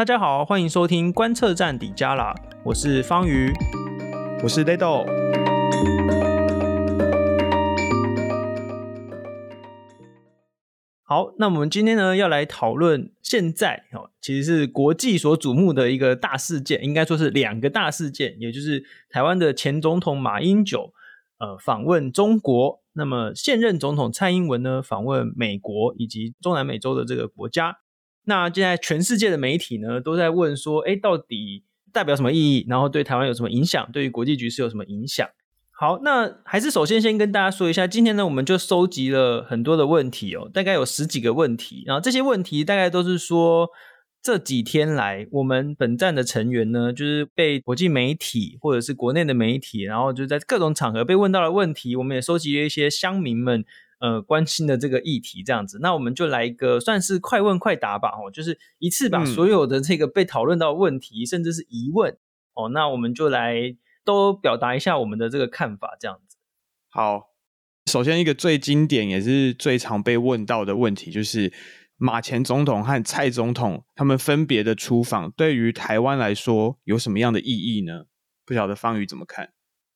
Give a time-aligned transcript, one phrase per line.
[0.00, 3.52] 大家好，欢迎收听观测站底加啦，我是方瑜，
[4.42, 5.04] 我是 Ledo。
[11.02, 20.94] 好，那我们今天呢要来讨论现在哦，其实是国际所瞩目的一个大事件，应该说是两个大事件，也就是台湾的前总统马英九
[21.38, 27.76] 呃访问中国，那么现任总统蔡英文呢访问美国以及中南美洲的这个国家。
[28.24, 32.66] 那现在全世界的媒体呢，都在问说，哎，到底代表什么意义？
[32.68, 33.90] 然后对台湾有什么影响？
[33.92, 35.26] 对于国际局势有什么影响？
[35.72, 41.82] 好，那还是首先先跟大家说一下，今天呢，我们就收集了很多的问题哦，大概有十几个问题。
[41.86, 43.70] 然后这些问题大概都是说，
[44.22, 53.64] 这几天来我们本站的成员呢，就是被国际媒体或者是国内的媒体，然后就在各种场合被问到的问题，我们也收集了一些乡民们。
[54.00, 62.16] 呃，关心的这个议题这样子，那我们就来一个算是快问快答吧，哦，就是一次把所有的这个被讨论到的问题，嗯、甚至是疑问，
[62.54, 66.38] 哦，那我们就来都表达一下我们的这个看法，这样子。
[66.88, 67.28] 好，
[67.90, 71.52] 首先一个最经典也是最常被问到的问题，就是
[71.98, 78.06] 马前总统和蔡总统他们分别的出访，对于台湾来说有什么样的意义呢？
[78.46, 79.52] 不晓得方宇怎么看？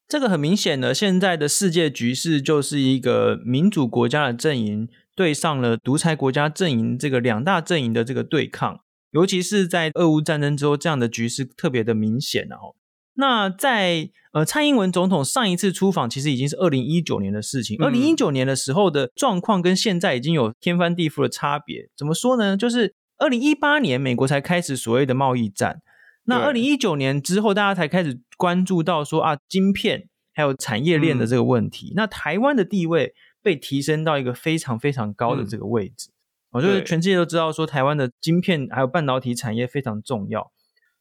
[0.07, 8.81] 这个很明显的，现在的世界局势就是一个民主国家的阵营对上了独裁国家阵营，这个两大阵营的这个对抗，
[9.13, 12.77] 尤其是在俄乌战争之后，这样的局势特别的明显哦。
[13.17, 17.79] 那在呃蔡英文总统上一次出访，其实已经是二零一九年的事情。
[17.81, 21.89] 二零一九年的时候的状况跟现在已经有天翻地覆的差别。
[21.97, 22.57] 怎么说呢？
[22.57, 25.81] 就是二零一八年美国才开始所谓的贸易战。
[26.25, 31.91] 那二零一九年之后，大家才开始关注到说啊，晶片还有产业链的这个问题。
[31.91, 36.11] 嗯、那台湾的地位被提升到一个非常非常高的这个位置。
[36.51, 40.53] 我觉得全世界都知道说，台湾的晶片还有半导体产业非常重要。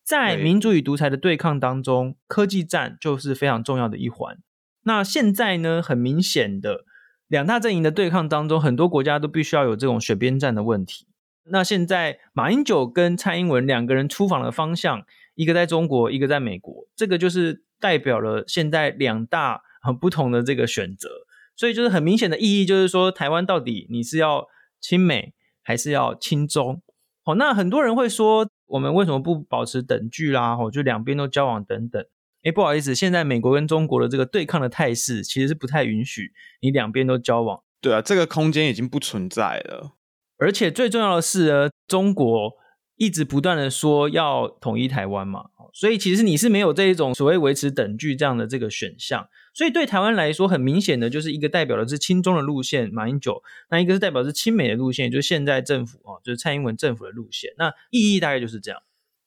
[0.04, 4.38] 在民主与独裁的对抗当中，科技战就是非常重要的一环。
[4.84, 6.84] 那现在呢，很明显的
[7.30, 11.08] 两大阵营的对抗当中，很多国家都必须要有这种选边站的问题。
[11.46, 15.06] 那现在马英九跟蔡英文两个人出访的方向，
[15.36, 21.10] 一个在中国，一个在美国，这个就是代表了现在两大很不同的这个选择，
[21.56, 24.48] 所以就是很明显的意义，就是说台湾到底你是要
[24.80, 26.82] 亲美还是要亲中？
[27.24, 30.56] 好，那很多人会说，我们为什么不保持等距啦？
[30.56, 32.06] 哦，就两边都交往等等。
[32.44, 37.64] 哎，不好意思，现在美国跟中国的这个对抗的态势，其实是不太允许你两边都交往。
[37.80, 39.96] 对啊，这个空间已经不存在了。
[40.44, 42.52] 而且最重要的是呢，中国
[42.98, 49.28] 一直不断的说要统一台湾嘛，所以其实你是没有这一种所谓维持等距这样的这个选项。
[49.54, 57.52] 所以对台湾来说，很明显的就是一个代表的是亲中的路线，马英九；那一个是代表是亲美的路线，就是现在政府啊，就是蔡英文政府的路线。
[57.58, 58.82] 那意义大概就是这样。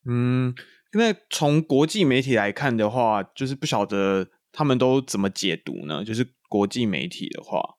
[0.04, 0.54] 嗯，
[0.92, 6.04] 那从国际媒体来看的话，就是不晓得他们都怎么解读呢？
[6.04, 7.76] 就是国际媒体的话。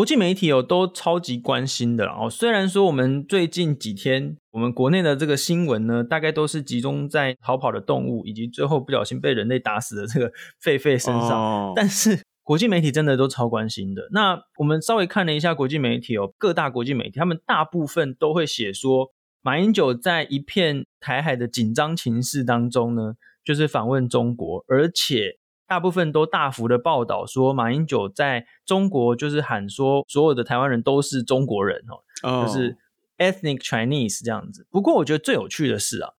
[0.00, 11.74] 国际媒体哦都超级关心的哦，虽然说我们最近几天我们国内的这个新闻呢，大概都是集中在逃跑的动物以及最后不小心被人类打死的这个狒狒身上，oh.
[11.76, 14.08] 但是国际媒体真的都超关心的。
[14.12, 19.12] 那我们稍微看了一下国际媒体哦，各大国际媒体他们大部分都会写说，
[19.42, 25.39] 马英九在一片台海的紧张情势当中呢，就是访问中国，而且。
[25.70, 32.44] 大部分都大幅的报道说，马英九在中国就是喊说，所有的台湾人都是中国人哦，oh.
[32.44, 32.76] 就是
[33.18, 34.66] ethnic Chinese 这样子。
[34.68, 36.14] 不过我觉得最有趣的是啊，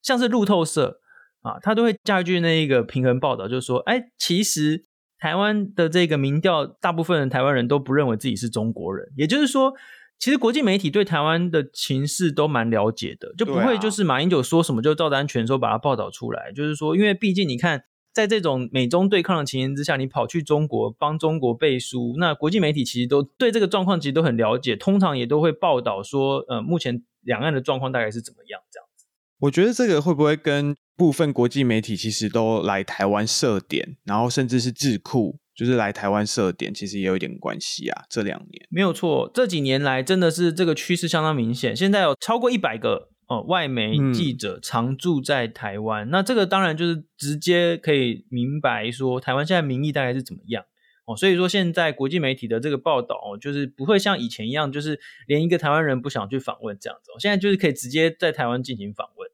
[0.00, 1.00] 像是路透社
[1.42, 4.86] 啊，他都会加一句那一个平衡报道，就是说，哎，其实
[5.18, 9.12] 台湾的这个民调，大部分的台湾人都不认为自己是中国人。
[9.18, 9.74] 也就是说，
[10.18, 16.50] 其实国际媒体对台湾的情势都蛮了解的，就不会就是马英九说什么就照单全收把它报道出来。
[16.52, 17.84] 就是说，因为毕竟你看。
[18.14, 29.06] 在这种美中对抗的情形之下，你跑去中国帮中国背书，那国际媒体其实都对这个状况其实都很了解，通常也都会报道说，呃，目前两岸的状况大概是怎么样这样子。
[29.40, 38.04] 我觉得这个会不会跟部分国际媒体其实都来台湾设点，然后甚至是智库，就是来台湾设点，其实也有一点关系啊。
[38.08, 43.10] 这两年没有错，这几年来真的是这个趋势相当明显，现在有超过一百个。
[43.26, 50.64] 哦，外媒记者常驻在台湾，嗯，那这个当然就是直接可以明白说，台湾现在民意大概是怎么样
[51.06, 51.16] 哦。
[51.16, 57.12] 所以说，现在国际媒体的这个报道哦，就是不会像以前一样，就是连一个台湾人不想去访问这样子。
[57.12, 59.30] 哦现在就是可以直接在台湾进行访问。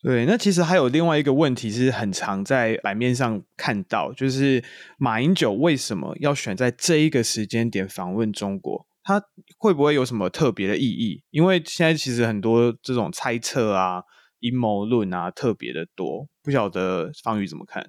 [0.00, 4.62] 对，那其实还有另外一个问题是很常在版面上看到，就是
[4.98, 8.86] 马英九为什么要选在这一个时间点访问中国？
[9.08, 9.22] 它
[9.56, 11.22] 会不会有什么特别的意义？
[11.30, 14.02] 因为现在其实很多这种猜测啊、
[14.40, 17.86] 阴谋论啊特别的多，不晓得方宇怎么看？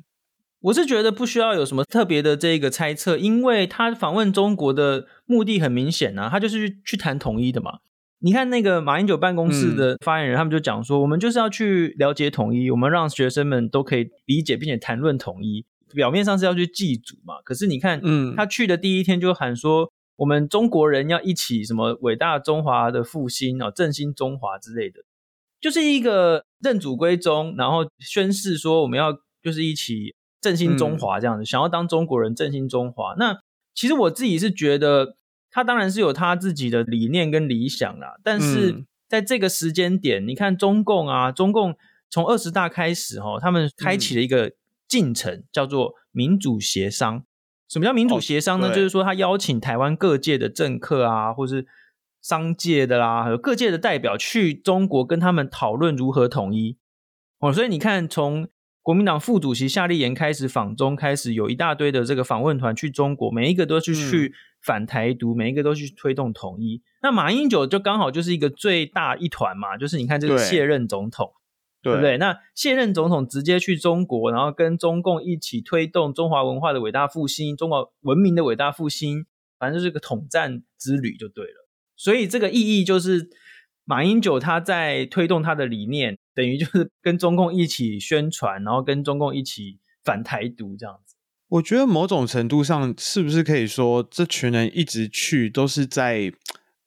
[0.62, 7.80] 我是觉得不需要有什么特别的这个猜测，因为他访问中国的目的很明显啊，他就是去去谈统一的嘛。
[8.20, 15.66] 你看那个马英九办公室的发言人，嗯、他们就讲说，我们就是要去了解统一，我们让学生们都可以理解并且谈论统一。
[15.94, 25.00] 表面上是要去祭祖嘛，可是你看，嗯，他去的第一天就喊说，我们中国人要一起什么伟大中华的复兴啊，振兴中华之类的，
[25.60, 33.16] 就是一个认祖归宗，然后宣誓说我们要就是一起振兴中华这样子，嗯、想要当中国人振兴中华。
[33.18, 33.40] 那
[33.74, 35.16] 其实我自己是觉得。
[35.52, 41.76] 他当然是有他自己的理念跟理想啦，但是在这个时间点，嗯、你看中共啊，中共
[42.08, 44.52] 从二十大开始哈，他们开启了一个
[44.88, 47.26] 进程，嗯、叫做民主协商。
[47.70, 48.70] 什么叫民主协商呢？
[48.70, 51.68] 哦、就是说他邀请台湾各界的政客啊，或是
[52.22, 56.78] 商界的啦，还有各界的代表去中国跟他们讨论如何统一。
[57.40, 58.50] 哦，所以你看从。
[58.82, 64.34] 国民党副主席夏立言开始访中，开始有一大堆的这个访问团去中国，每一个都去去
[64.64, 66.82] 反台独，嗯、每一个都去推动统一。
[67.04, 71.32] 那马英九就刚好就是一个最大一团嘛，就是你看这个卸任总统，
[71.82, 72.18] 对，对不对？
[72.18, 79.26] 那卸任总统直接去中国，然后跟中共一起推动中华文化的伟大复兴，中华文明的伟大复兴，
[79.58, 81.68] 反正就是个统战之旅就对了。
[81.96, 83.30] 所以这个意义就是。
[83.86, 91.16] 马英九他在推动他的理念，等于就是跟中共一起宣传，然后跟中共一起反台独这样子。
[91.48, 96.32] 我觉得某种程度上，是不是可以说，这群人一直去都是在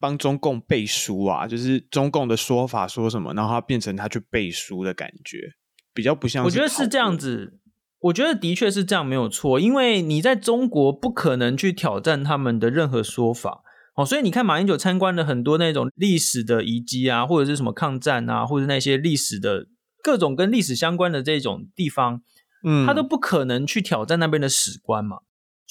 [0.02, 1.46] 帮中共背书啊？
[1.46, 5.38] 就是中共的说法说什么，然后他变成他去背书的感觉，
[5.94, 6.44] 比较不像。
[6.44, 7.60] 我觉得是这样子，
[8.00, 9.60] 我觉得的确是这样，没有错。
[9.60, 13.62] 因为你在中国不可能去挑战他们的任何说法。
[13.94, 19.66] 哦，所以你看，马英九参观了很多那种历史的遗迹啊，或者是什么抗战啊，或者那些历史的
[20.02, 22.22] 各种跟历史相关的这种地方，
[22.64, 25.18] 嗯，他都不可能去挑战那边的史观嘛。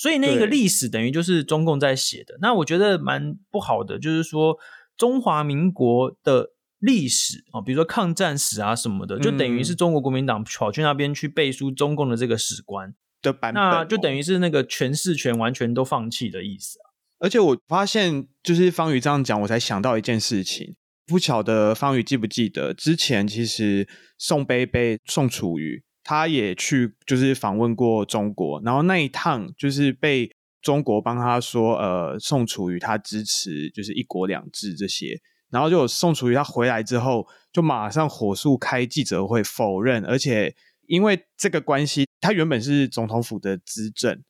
[0.02, 2.36] 所以那个历史等于就是中共在写的。
[2.42, 4.58] 那我觉得蛮不好的，就是说
[4.98, 16.90] 中华民国的历史啊，比如说抗战史啊什么的，就等于是中国国民党跑去那边去背书中共的这个史观的版本，那就等于是那个诠释权完全都放弃的意思啊。
[17.20, 20.76] 而且我发现，就是方宇这样讲，我才想到一件事情。
[21.06, 23.88] 不晓得方宇记不记得，之前其实
[24.18, 28.62] 宋贝贝、宋楚瑜他也去，就是访问过中国。
[28.64, 30.32] 然后那一趟就是被
[30.62, 35.20] 中国帮他说，呃，宋楚瑜他支持就是一国两制这些。
[35.50, 40.56] 然后就宋楚瑜他回来之后，就马上火速开记者会否认，而且
[40.88, 44.24] 因为这个关系，他原本是总统府的资政。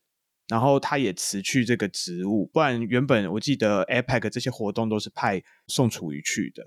[0.47, 6.61] 然后他也辞去这个职务，不然原本我记得 APEC 这些活动都是派宋楚瑜去的。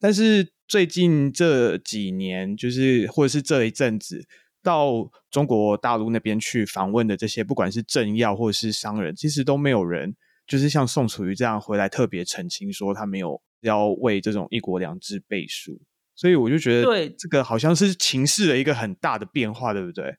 [0.00, 4.26] 但是最近这几年，就是或者是这一阵子，
[4.68, 10.14] 到中国大陆那边去访问的这些，不管是政要或者是商人，其实都没有人
[10.46, 15.80] 就是像宋楚瑜这样回来特别澄清说他没有要为这种一国两制背书。
[16.14, 20.16] 所以我就觉得，对这个好像是情势的一个很大的变化，对不对？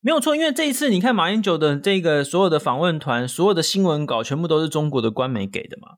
[0.00, 5.96] 没有错，因为这一次你看马英九的这个所有的访问团，所有的新闻稿全部都是中国的官媒给的嘛，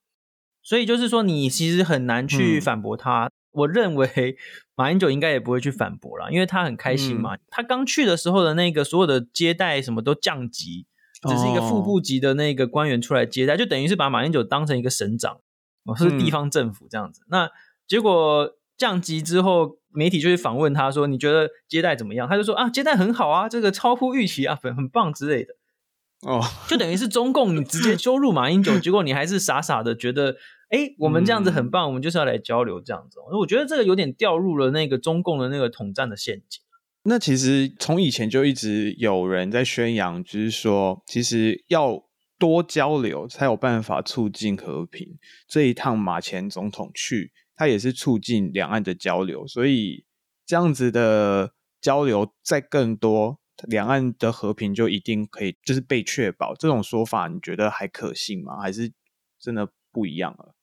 [0.63, 3.27] 所以就是说你其实很难去反驳他。
[3.27, 4.37] 嗯、我认为
[4.75, 7.35] 马英九应该也不会去反驳了，因为他很开心嘛。
[7.35, 10.87] 嗯、他刚去的时候的那个所有的接待什么都降级，
[11.29, 15.41] 只是一个副部级的那个官员出来接待，哦、就等于是把马英九当成一个省长，
[15.85, 17.23] 哦是地方政府这样子。
[17.23, 17.51] 嗯、那
[17.87, 19.79] 结果降级之后。
[19.91, 25.55] 媒体就去访问他说：“你觉得接待怎么样？”他就说：“啊，接待很好啊，这个超乎预期啊，很很棒之类的。”
[26.29, 30.37] 哦，就等于是中共你直接羞辱马英九， 结果你还是傻傻的觉得
[30.69, 36.63] ：“哎，我们这样子很棒，我们就是要来交流这样子。”我觉得这个有点掉入了那个中共的那个统战的陷阱。
[37.05, 42.05] 那其实从以前就一直有人在宣扬，就是说，其实要
[42.39, 45.19] 多交流才有办法促进和平。
[45.47, 47.33] 这一趟马前总统去。
[47.61, 50.05] 他也是促进两岸的交流，所以
[50.47, 56.55] 这样子的交流再更多，两岸的和平就一定可以就是被确保。
[56.55, 58.61] 这种说法你觉得还可信吗？
[58.61, 58.93] 还是
[59.41, 60.55] 真的不一样了？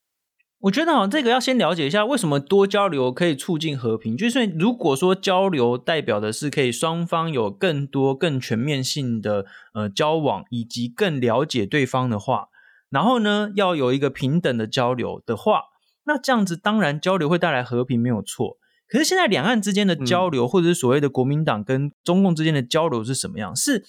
[0.60, 4.18] 我觉得哦，这个要先了解一下，为什么多交流可以促进和平？
[4.18, 12.48] 就是如果说交流代表的是可以双方有更多、更全面性的呃交往，以及更了解对方的话，
[12.90, 15.66] 然后呢，要有一个平等的交流的话。
[16.08, 18.58] 那这样子当然交流会带来和平没有错，
[18.88, 23.56] 可是现在两岸之间的交流，嗯、或者是所谓的国民党跟中共之间的交流是什么样？
[23.56, 23.84] 是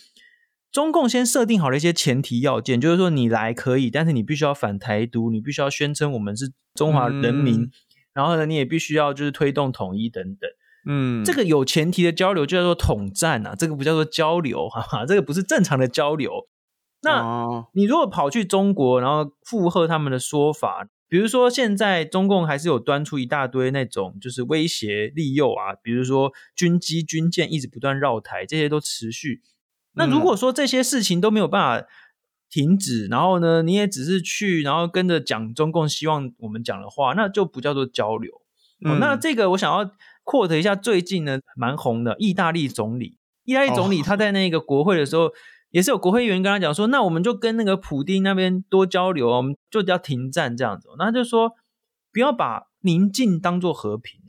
[0.73, 7.71] 中共先设定好了一些前提要件，就是说你来可以，但是你必须要反台独，你必须要宣称我们是中华人民，嗯、
[8.13, 10.51] 然后呢，你也必须要就是推动统一等等。
[10.89, 16.47] 嗯，这个有前提的交流就叫做统战啊，这个不叫做交流，哈哈，这个不是正常的交流。
[17.03, 29.41] 那你如果跑去中国，然后附和他们的说法，比如说现在中共还是有端出一大堆那种就是威胁利诱啊，比如说军机军舰一直不断绕台，这些都持续。
[29.97, 31.87] 那如果说这些事情都没有办法
[32.51, 38.31] 停止，然后呢，你也只是去，然后跟着讲中共希望我们讲的话，那就不叫做交流。
[38.85, 39.91] 嗯，那这个我想要
[40.25, 45.33] quote 一下，最近呢蛮红的意大利总理，意大利总理他在那个国会的时候，
[45.71, 50.89] 也是有国会议员跟他讲说，那我们就跟那个普丁那边多交流，我们就要停战这样子。
[50.99, 51.53] 那他就说
[52.13, 54.21] 不要把宁静当做和平，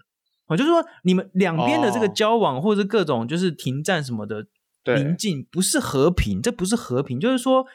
[0.48, 4.48] 我就是说你们两边的这个交往或者各种就是停战什么的。
[4.96, 7.66] 宁静不是和平，这不是和平，就是说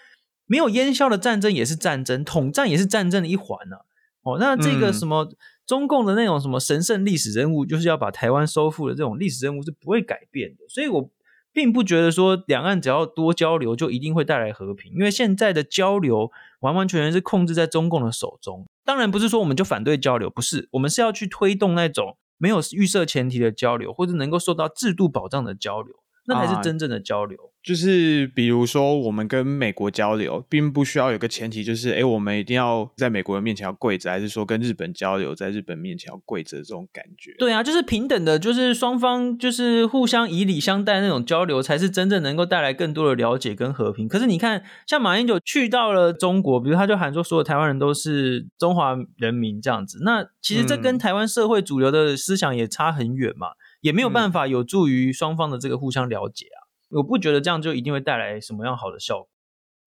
[0.46, 3.82] 没有烟消的战争也是战争，统战也是战争的一环呢、啊。
[4.22, 10.58] 哦，那这个什么、嗯、中共的那种什么神圣历史任务，就是要把台湾收复的这种历史任务是不会改变的。
[10.68, 11.10] 所以我
[11.52, 18.64] 并不觉得说两岸只要多交流就一定会带来和平，因为现在的交流完完全全是控制在中共的手中。
[18.84, 25.94] 当然不是说我们就反对交流，不是，我们是要去推动那种没有预设前提的交流，或者能够受到制度保障的交流。
[26.26, 37.34] 那才是真正的交流，啊，就是比如说我们跟美国交流，并不需要有个前提，就是哎我们一定要在美国人面前要跪着，还是说跟日本交流，在日本面前要跪着这种感觉？
[37.38, 44.06] 对啊，就是平等的，就是双方就是互相以礼相待那种交流，才是真正能够带来更多的了解跟和平。
[44.06, 53.48] 可是你看，像马英九去到了中国，比如他就喊说所有台湾人都是中华人民这样子，那其实这跟台湾社会主流的思想也差很远嘛。
[53.82, 56.58] 也没有办法有助于双方的这个互相了解啊！
[56.90, 59.28] 嗯、我不觉得这样就一定会带来什么样好的效果。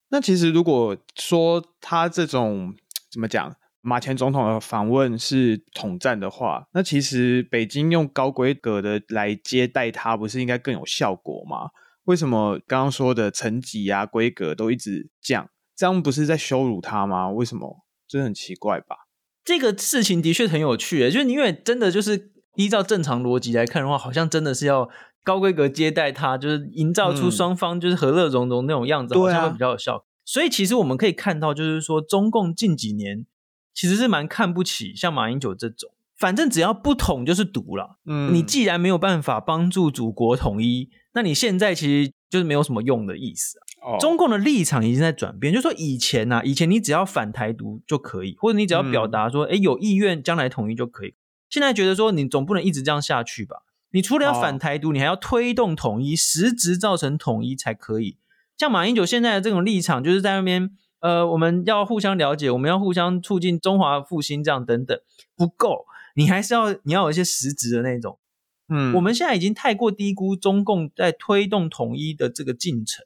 [0.10, 2.76] 那其实如果说他这种
[3.10, 11.70] 怎么讲，马前总统的访问是统战的话，那其实北京用高规格的来接待他，不是应该更有效果吗？
[12.04, 15.50] 为什么刚刚说的层级啊、规格都一直降？
[15.74, 17.30] 这样不是在羞辱他吗？
[17.30, 17.86] 为什么？
[18.08, 19.08] 这很奇怪吧？
[19.46, 22.35] 这个事情的确很有趣，就是因为真的就是。
[22.56, 24.90] 依照正常逻辑来看的话，好像真的是要
[25.24, 30.06] 高规格接待他，就是营造出双方就是和乐融融那种样子，好像会比较有效。
[30.24, 33.26] 所以其实我们可以看到，就是说中共近几年
[33.74, 38.00] 其实是蛮看不起像马英九这种，反正只要不统就是独了。
[38.06, 43.60] 嗯，你既然没有办法帮助祖国统一，那你现在其实就是没有什么用的意思
[44.00, 51.14] 中共的立场已经在转变，就是说以前啊，以前你只要反台独就可以，或者你只要表达说，哎、嗯，有意愿将来统一就可以。
[51.56, 53.64] 现在觉得说，你总不能一直这样下去吧？
[53.92, 58.18] 你除了要反台独，你还要推动统一，实质造成统一才可以。
[58.58, 60.70] 像马英九现在的这种立场，就是在那边，
[61.00, 65.00] 呃，我们要互相了解，我们要互相促进中华复兴，这样等等，
[65.38, 65.86] 不够，
[66.16, 68.20] 你还是要你要有一些实质的那种。
[68.68, 73.06] 嗯，我们现在已经太过低估中共在推动统一的这个进程。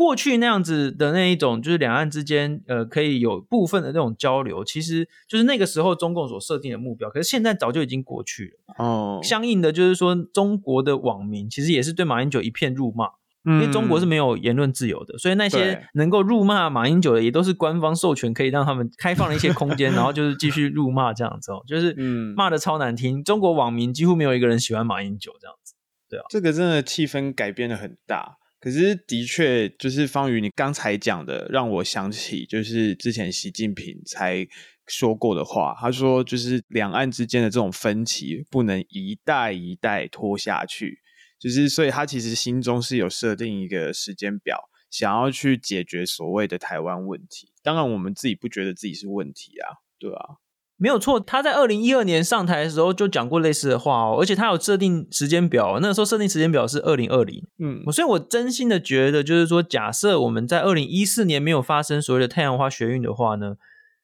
[0.00, 7.10] 过去那样子的那一种，就是两岸之间，呃，可以有部分的那种交流，其实就是那个时候中共所设定的目标。
[7.10, 8.74] 可是现在早就已经过去了。
[8.82, 13.08] 哦，相应的就是说，中国的网民其实也是对马英九一片辱骂，
[13.44, 23.22] 嗯，因为中国是没有言论自由的，所以那些能够辱骂马英九的，也都是官方授权可以让他们开放了一些空间， 然后就是继续辱骂这样子哦，就是嗯，骂的超难听。
[23.22, 25.74] 中国网民几乎没有一个人喜欢马英九这样子，
[26.08, 28.38] 对啊，这个真的气氛改变的很大。
[28.60, 34.46] 可是，的确，就是方宇，你刚才讲的，让我想起，就是之前习近平才
[34.86, 35.74] 说过的话。
[35.80, 41.00] 他说，就是两岸之间的这种分歧，不能一代一代拖下去。
[41.38, 47.50] 就是，所以他其实心中是有设定一个时间表，想要去解决所谓的台湾问题。
[47.62, 50.36] 当然，我们自己不觉得自己是问题啊，对啊。
[50.82, 63.56] 没有错，他在二零一二年上台的时候就讲过类似的话哦，而且他有设定时间表，那个时候设定时间表是二零二零，嗯，所以我真心的觉得，就是说，假设我们在二零一四年没有发生所谓的太阳花学运的话呢，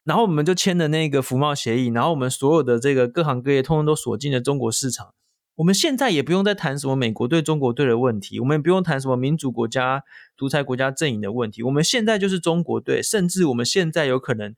[0.04, 5.14] 然后我们就签了那个服贸协议，然后我们所有的这个各行各业通通都锁进了中国市场，
[5.54, 10.02] 我们现在也不用再谈什么美国对中国队的问题，我们也不用谈什么民主国家、
[10.36, 14.54] 独裁国家阵营的问题，我们现在就是中国队，甚至我们现在有可能。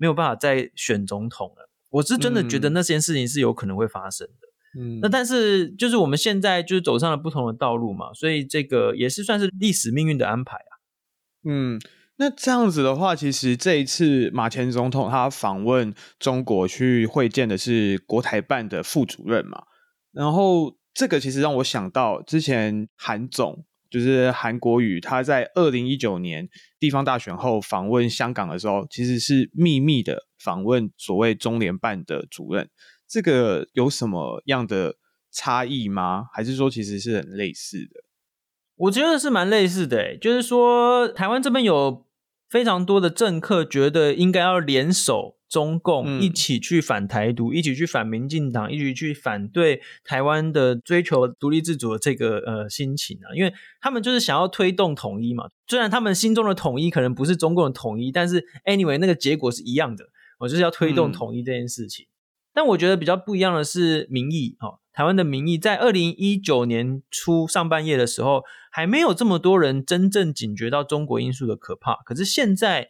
[0.00, 4.80] 没有办法再选总统了，我是真的觉得那件事情是有可能会发生的。
[4.80, 10.72] 嗯，那但是就是我们现在就是走上了不同的道路嘛，所以这个也是算是历史命运的安排啊。
[11.44, 11.78] 嗯，
[12.16, 19.64] 那这样子的话，其实这一次马前总统他访问中国去会见的是国台办的副主任嘛，
[20.12, 32.70] 然后这个其实让我想到之前韩总就是韩国瑜，他在二零一九年地方大选后访问香港的时候，其实是秘密的访问所谓中联办的主任。
[33.08, 34.94] 这个有什么样的
[35.32, 36.26] 差异吗？
[36.32, 38.04] 还是说其实是很类似的？
[38.76, 42.06] 我觉得是蛮类似的，就是说台湾这边有
[42.48, 55.50] 非常多的政客觉得应该要联手中共，一起去反台独，嗯，一起去反民进党，一起去反对台湾的追求独立自主的这个呃心情啊，因为他们就是想要推动统一嘛。
[55.66, 60.04] 虽然他们心中的统一可能不是中共的统一，但是 anyway 那个结果是一样的，
[60.38, 62.06] 我就是要推动统一这件事情。
[62.06, 62.14] 嗯，
[62.54, 64.78] 但我觉得比较不一样的是民意哦。
[64.92, 68.42] 台湾的民意在二零一九年初上半夜的时候，
[68.72, 71.94] 还没有这么多人真正警觉到中国因素的可怕。
[72.04, 72.88] 可是现在，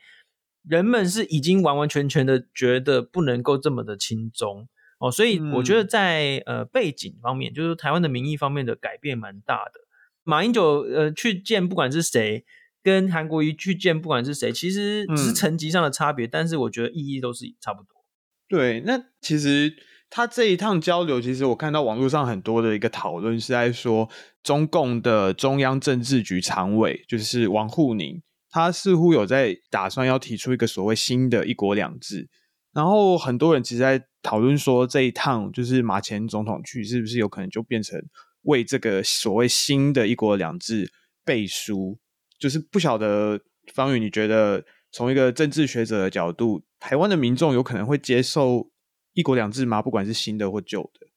[0.67, 5.11] 人们是已经完完全全的觉得不能够这么的轻松哦。
[5.11, 9.81] 所以我觉得在呃背景方面，就是台湾的民意方面的改变蛮大的。
[10.23, 12.45] 马英九呃去见不管是谁，
[12.83, 18.05] 跟韩国瑜去见不管是谁，其实只是层级上的差别，但是我觉得意义都是差不多。
[18.49, 19.75] 对，那其实。
[20.13, 24.09] 他这一趟交流，其实我看到网络上很多的一个讨论是在说，
[24.43, 28.21] 中共的中央政治局常委就是王沪宁，
[28.51, 32.29] 他似乎有在打算要提出一个所谓新的一国两制，
[32.73, 38.01] 然后很多人其实在讨论说，这一趟就是马前总统去，是不是有可能就变成
[38.43, 40.91] 为这个所谓新的一国两制
[41.25, 41.99] 背书？
[42.39, 43.41] 就是不晓得
[43.73, 48.71] 方宇，你觉得从一个政治学者的角度，台湾的民众有可能会接受？
[49.13, 49.83] 一国两制吗？
[49.83, 51.09] 不管是新的或旧的，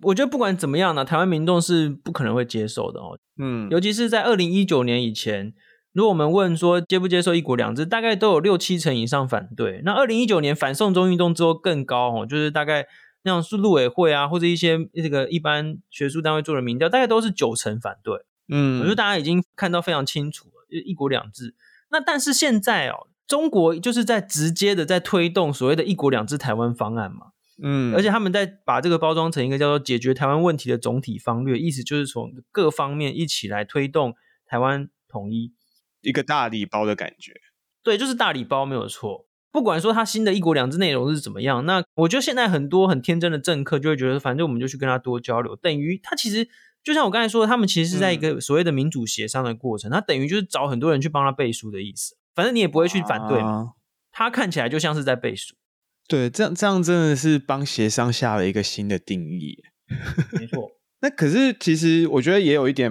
[0.00, 3.18] 我觉得不管怎么样呢，台湾民众是不可能会接受的哦。
[3.38, 5.52] 嗯，尤其是在二零一九年以前，
[5.92, 9.82] 如果我们问说接不接受一国两制，大概都有六七成以上反对。
[9.84, 12.86] 那二零一九年反送中运动之后更高哦，就是大概
[13.24, 18.24] 那样是陆委会啊，或者一些这个一般学术单位做的民调，大概都是九成反对。
[18.48, 21.54] 嗯，我觉得大家已经看到非常清楚了，就一国两制。
[21.90, 27.28] 那但是现在哦，中国就是在直接的在推动所谓的一国两制台湾方案嘛。
[27.62, 34.14] 嗯，而且他们在把这个包装成一个叫做解决台湾问题的总体方略，意思就是从各方面一起来推动
[34.46, 35.52] 台湾统一，
[36.02, 37.32] 一个大礼包的感觉。
[37.82, 39.26] 对，就是大礼包没有错。
[39.50, 46.48] 不管说他新的一国两制内容是怎么样，那我觉得现在很多很天真的政客就会觉得，反正我们就去跟他多交流，等于他其实
[46.82, 52.16] 就像我刚才说的，他们其实是在一个所谓的民主协商的过程，他等于就是找很多人去帮他背书的意思。
[52.34, 53.66] 反正你也不会去反对嘛，啊、
[54.10, 55.54] 他看起来就像是在背书。
[56.08, 59.62] 对，这样这样真的是帮协商下了一个新的定义。
[60.32, 60.70] 没错，
[61.02, 62.90] 那可是其实我觉得也有一点，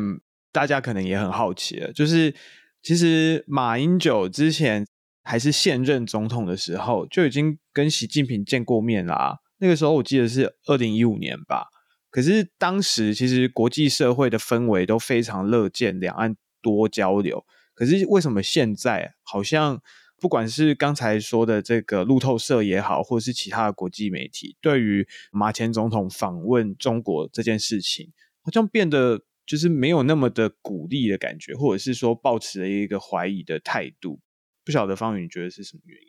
[0.52, 2.34] 大家可能也很好奇了，就是
[2.82, 4.86] 其实马英九之前
[5.24, 11.67] 还是现任总统的时候，就已经跟习近平见过面啦、那个时候我记得是二零一五年吧。
[12.10, 17.46] 可是当时其实国际社会的氛围都非常乐见两岸多交流。
[17.74, 19.82] 可是为什么现在好像？
[20.22, 28.13] 不管是刚才说的这个路透社也好，或者是其他的国际媒体，对于马前总统访问中国这件事情，
[28.44, 34.22] 好像变得就是没有那么的鼓励的感觉，或者是说抱持了一个怀疑的态度。
[34.64, 36.08] 不晓得方宇你觉得是什么原因？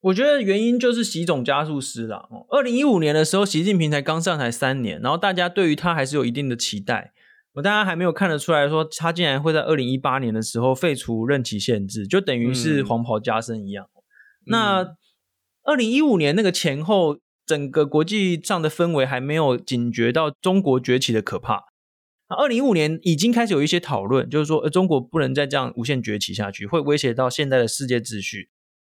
[0.00, 2.26] 我觉得原因就是习总加速师啦。
[2.48, 7.12] 二零一五年的时候，习近平才刚上台三年，然后大家对于他还是有一定的期待。
[7.52, 13.84] 我大家还没有看得出来说，他竟然会在二零一八年的时候废除任期限制，就等于是黄袍加身一样。
[13.94, 14.96] 嗯、那
[15.64, 21.71] 二零一五年那个前后，整个国际上的氛围还没有警觉到中国崛起的可怕。
[22.32, 28.48] 那二零一五年已经开始有一些讨论，就是说，呃，中国不能再这样无限崛起下去，会威胁到现在的世界秩序。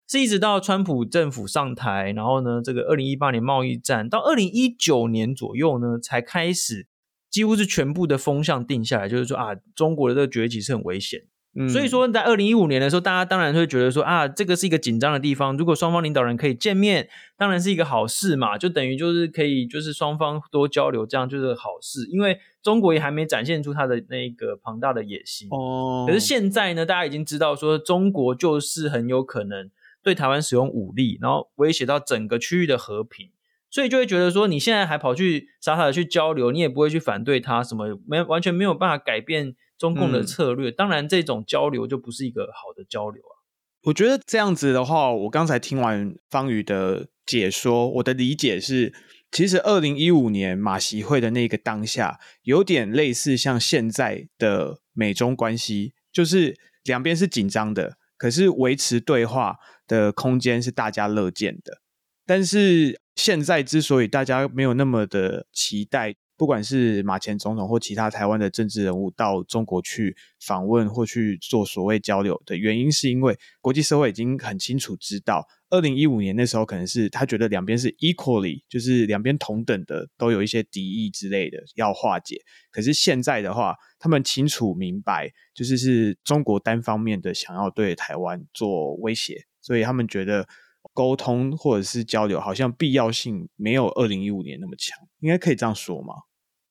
[0.06, 6.86] 是一直到川普政府上台，然后呢，这个二零一八年贸易战到二零一九年左右呢，才开始。
[7.30, 11.20] 几乎是全部的风向定下来，就是说啊，中国的这个崛起是很危险。
[11.56, 15.56] 嗯，所以说在二零一五年的时候，大家当然会觉得说啊，这个是一个紧张的地方。
[15.56, 22.04] 如果双方领导人可以见面，当然是一个好事嘛，就等于就是可以就是双方多交流，这样就是好事。
[22.10, 25.48] 因为中国也还没展现出它的那个庞大的野心。
[25.50, 29.70] 哦，可是现在呢，大家已经知道说，中国就是很有可能
[30.02, 33.30] 对台湾使用武力，然后威胁到整个区域的和平。
[33.72, 40.70] 所以就会觉得说，你现在还跑去傻傻的去交流，你也不会去反对他什么，没完全没有办法改变中共的策略。
[40.70, 43.38] 嗯、当然，这种交流就不是一个好的交流啊。
[43.84, 48.92] 我觉得这样子的话，我刚才听完方宇的解说，我的理解是，
[49.30, 61.80] 其实二零一五年马习会的那个当下，有点类似像现在的美中关系，就是两边是紧张的，可是维持对话的空间是大家乐见的，
[62.26, 63.00] 但是。
[63.16, 82.40] 现在之所以大家没有那么的期待，不管是马前总统或其他台湾的政治人物到中国去访问或去做所谓交流的原因，是因为国际社会已经很清楚知道，二零一五年那时候可能是他觉得两边是 equally，就是两边同等的，都有一些敌意之类的要化解。
[82.70, 90.48] 可是现在的话，他们清楚明白，就是是中国单方面的想要对台湾做威胁，所以他们觉得。
[90.94, 96.14] 沟通或者是交流，好像必要性没有二零一五年那么强，应该可以这样说吗？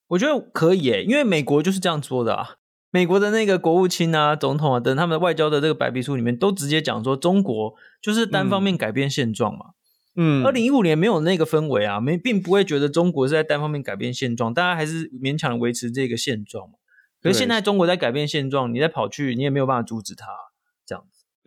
[0.10, 2.58] 我觉得可以耶，因为美国就是这样说的啊。
[2.92, 9.68] 美国的那个国务卿啊、总统啊等他们的外交的这个白皮书里面，都直接讲说中国就是单方面改变现状嘛。
[10.16, 16.76] 嗯，二零一五年没有那个氛围啊，没并不会觉得中国是在单方面改变现状，大家还是勉强维持这个现状嘛。
[17.22, 20.26] 可是现在中国在改变现状，你再跑去，你也没有办法阻止他。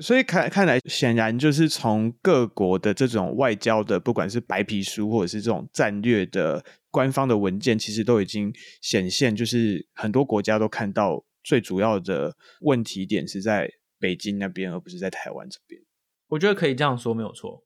[0.02, 15.80] 所以看看来，显然就是从各国的这种外交的，不管是白皮书或者是这种战略的官方的文件，其实都已经显现，就是很多国家都看到最主要的问题点是在北京那边，而不是在台湾这边。
[16.28, 17.64] 我觉得可以这样说，没有错。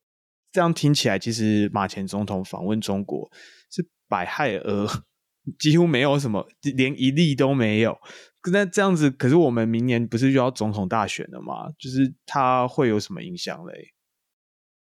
[0.52, 3.30] 这样听起来，其实马前总统访问中国
[3.70, 4.86] 是百害而
[5.58, 7.96] 几乎没有什么，连一例都没有。
[8.52, 11.70] 那这样子，可是我们明年不是就要总统大选了吗？
[11.78, 13.92] 就是它会有什么影响嘞？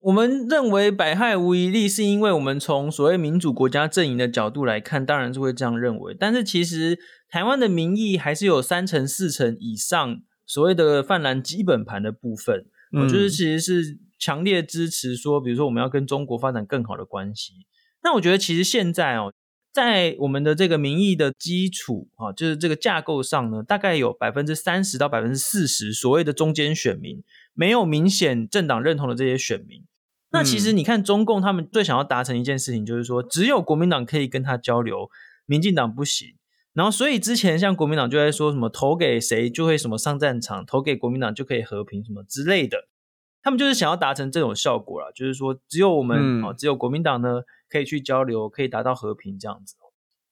[0.00, 6.16] 我们认为百害无一利，是因为我们从所谓民主国家阵营的角度来看，当然是会这样认为。
[6.18, 17.52] 但是其实台湾的民意还是有三成四成以上所谓的泛蓝基本盘的部分，我觉得其实是强烈支持说，比如说我们要跟中国发展更好的关系。
[18.02, 19.32] 那我觉得其实现在哦。
[19.72, 27.22] 在我们的这个民意的基础啊，就是这个架构上呢，大概有百分之三十到百分之四十所谓的中间选民，
[27.54, 29.84] 没有明显政党认同的这些选民。
[30.32, 35.08] 那其实你看中共他们最想要达成一件事情，就是说只有国民党可以跟他交流，
[35.46, 36.34] 民进党不行。
[36.72, 42.88] 然后所以之前像国民党就在说什么投给谁就会什么上战场，投给国民党就可以和平什么之类的。
[43.42, 47.42] 他们就是想要达成这种效果啦，就是说只有我们啊，只有国民党呢。
[47.70, 49.76] 可以去交流，可以达到和平这样子。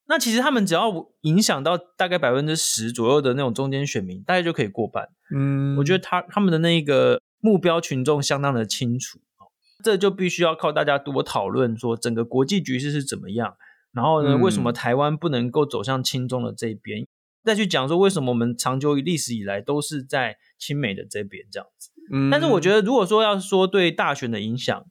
[0.08, 5.08] 那其实他们只要影响到大概百分之十左右的那种中间选民，大概就可以过半。
[5.34, 9.20] 嗯，我觉得他他们的那个目标群众相当的清楚。
[9.84, 13.56] 这就必须要靠大家多讨论，说整个国际局势是怎么样。
[13.92, 17.06] 然后呢，为什么台湾不能够走向亲中的这边？
[17.44, 21.90] 再去讲说为什么我们长久以历史以来都是在亲美的这边这样子。
[22.12, 24.84] 嗯，但是我觉得如果说要说对大选的影响，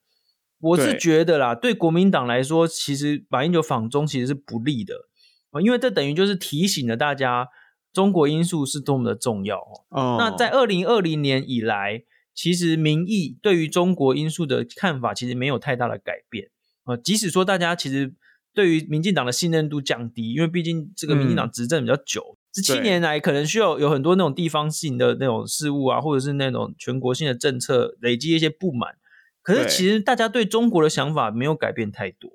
[0.60, 4.96] 我是觉得啦，对，对国民党来说，其实马英九访中其实是不利的
[5.52, 7.48] 啊，因为这等于就是提醒了大家，
[7.94, 9.60] 中国因素是多么的重要。
[9.90, 16.50] 哦，那在二零二零年以来，其实民意对于中国因素的看法其实没有太大的改变。
[16.86, 18.14] 呃，即使说大家其实
[18.54, 28.96] 对于民进党的信任度降低，因为毕竟这个民进党执政比较久，这、嗯、七年来可能需要有很多那种地方性的那种事务啊，或者是那种全国性的政策累积一些不满。
[29.48, 32.30] 可是其实大家对中国的想法没有改变太多。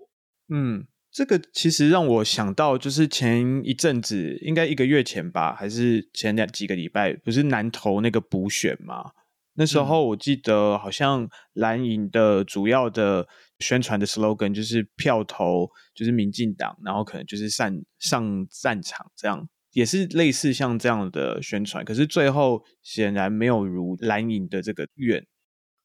[0.49, 9.11] 嗯，这个其实让我想到，就是前一阵子，应该一个月前吧，还是前两几个礼拜，不是南投那个补选吗？
[9.57, 21.85] 那时候我记得好像蓝营的主要的宣传的 slogan 就是票投就是民进党，然后可能就是上上战场，这样也是类似像这样的宣传。
[21.85, 25.23] 可是最后显然没有如蓝营的这个愿。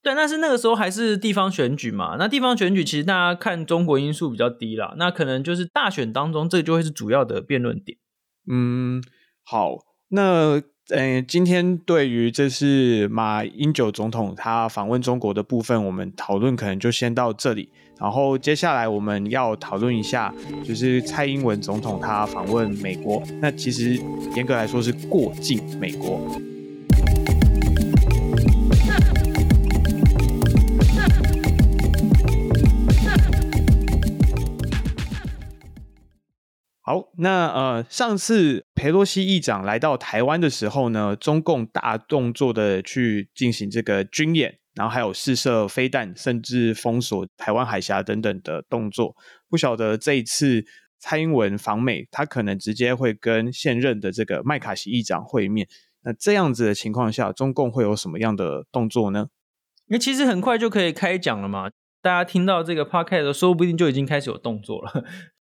[0.00, 2.16] 对，但是那个时候还是地方选举嘛。
[2.18, 7.98] 那地方选举其实大家看中国因素比较低啦，那可能就是大选当中，这就会是主要的辩论点。
[8.50, 9.02] 嗯，
[9.44, 9.78] 好，
[10.10, 17.68] 那呃，今天对于这是马英九总统他访问中国的部分，我们讨论可能就先到这里。
[18.00, 20.32] 然后接下来我们要讨论一下，
[20.64, 23.20] 就是蔡英文总统他访问美国。
[23.42, 24.00] 那其实
[24.36, 26.40] 严格来说是过境美国。
[37.20, 49.16] 那呃，上次裴洛西议长来到台湾的时候呢，中共大动作的去进行这个军演，然后还有试射飞弹，甚至封锁台湾海峡等等的动作。
[49.50, 50.64] 不晓得这一次
[51.00, 55.66] 蔡英文访美，他可能直接会跟现任的这个麦卡锡议长会面。
[56.04, 59.26] 那这样子的情况下，中共会有什么样的动作呢？
[59.88, 61.68] 因为其实很快就可以开讲了嘛，
[62.00, 65.04] 大家听到这个 podcast，说不定就已经开始有动作了。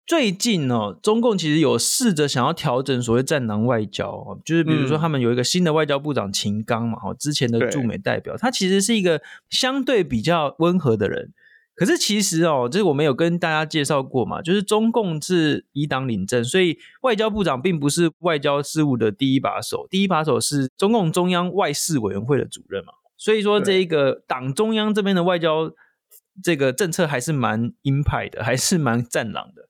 [0.09, 11.31] 最近呢、哦，中共其实有试着想要调整所谓战狼外交，就是比如说他们有一个新的外交部长秦刚嘛，哦之前的驻美代表，他其实是一个相对比较温和的人，
[11.75, 22.93] 可是其实哦，这我们有跟大家介绍过嘛，就是中共是以党领政，所以外交部长并不是外交事务的第一把手，第一把手是中共中央外事委员会的主任嘛。
[23.15, 25.71] 所以说，这一个党中央这边的外交
[26.41, 29.68] 这个政策还是蛮鹰派的，还是蛮战狼的。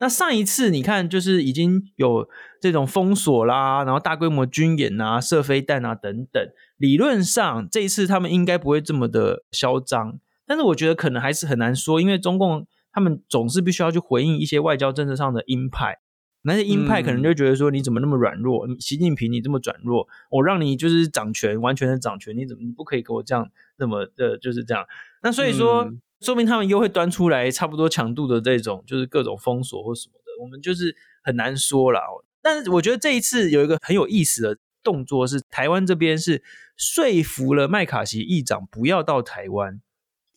[0.00, 2.28] 那上一次你看，就是已经有
[2.60, 6.42] 这种封锁啦，然后大规模军演啊、射飞弹啊等等，
[6.76, 10.18] 理论上这一次他们应该不会这么的嚣张。
[10.46, 15.98] 但是我觉得可能还是很难说，因为中共他们总是必须要去回应一些外交政策上的鹰派，
[16.42, 18.66] 那些鹰派可能就觉得说，你怎么那么软弱？
[18.66, 24.86] 你习近平你这么软弱，我让你就是掌权，完全的掌权，你怎么你不可以给我这样那么的就是这样？
[25.22, 32.00] 那所以说，嗯、说明他们又会端出来差不多强度的这种，就是各种封锁或什么的，我们就是很难说啦。
[32.42, 36.42] 但是我觉得这一次有一个很有意思的动作是，台湾这边是
[36.76, 39.80] 说服了麦卡锡议长不要到台湾。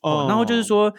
[0.00, 0.92] 哦，然后就是说，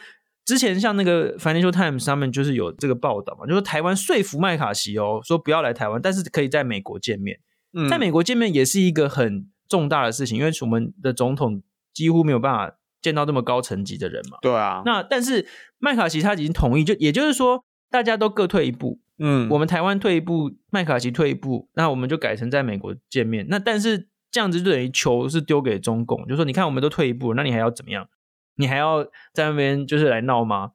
[0.45, 7.39] 之前像那个 Financial Times 他们就是有这个报道嘛，就是说台湾说服麦卡锡哦，说不要来台湾，但是可以在美国见面。
[7.73, 11.61] 嗯，在美国见面也是一个很重大的事情，因为我们的总统
[11.93, 14.39] 几乎没有办法见到这么高层级的人嘛。
[14.41, 14.81] 对啊。
[14.83, 18.99] 那但是麦卡锡他已经同意，就也就是说大家都各退一步。
[19.19, 23.45] 嗯，我们台湾退一步，麦卡锡退一步，那我们就改成在美国见面。
[23.47, 28.07] 那但是这样子就等于球是丢给中共，就说你看我们都退一步，那你还要怎么样？
[28.55, 30.71] 你还要在那边就是来闹吗？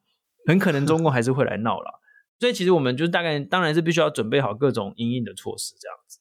[0.47, 1.99] 很可能中共还是会来闹了，
[2.39, 6.19] 所以其实我们就是大概当然是必须要准备好各种因应的措施，这样子。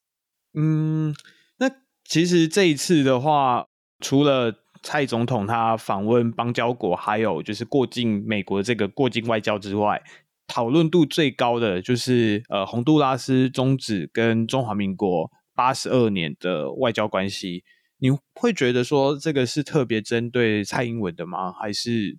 [0.55, 1.15] 嗯，
[1.59, 1.71] 那
[2.05, 3.67] 其实这一次的话，
[4.01, 10.03] 除了蔡总统他访问邦交国，还有就是过境美国这个过境外交之外，
[10.47, 17.65] 讨论度最高的就是呃，洪都拉斯终止跟中华民国八十二年的外交关系。
[18.01, 21.53] 你会觉得说这个是特别针对蔡英文的吗？
[21.53, 22.17] 还是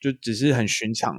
[0.00, 1.14] 就只是很寻常？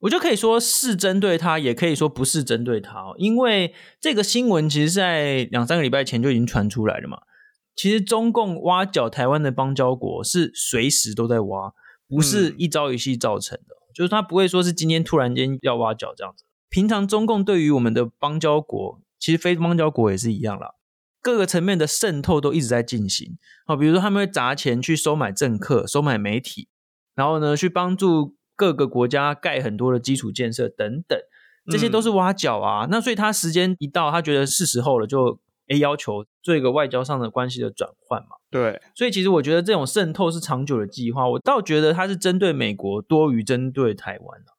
[0.00, 3.12] 我就可以说是针对他，也可以说不是针对他。
[3.18, 7.18] 因为这个新闻其实在两三个礼拜前就已经传出来了嘛。
[7.80, 11.72] 其实中共挖角台湾的邦交国是随时都在挖，
[12.06, 13.74] 不是一朝一夕造成的。
[13.74, 13.88] 嗯。
[13.94, 16.44] 就是他不会说是今天突然间要挖角这样子。
[16.68, 20.74] 平常中共对于我们的邦交国，其实非邦交国也是一样啦。
[21.22, 26.68] 各个层面的渗透都一直在进行，好，比如说他们会砸钱去收买政客、收买媒体，
[27.14, 31.18] 然后呢，去帮助各个国家盖很多的基础建设等等，
[31.70, 32.84] 这些都是挖角啊。
[32.84, 35.40] 嗯、那所以他时间一到，他觉得是时候了，就
[35.70, 38.36] 诶要求做一个外交上的关系的转换嘛。
[38.50, 44.54] 对，所以其实我觉得这种渗透是长久的计划，我倒觉得它是针对美国多于针对台湾啊。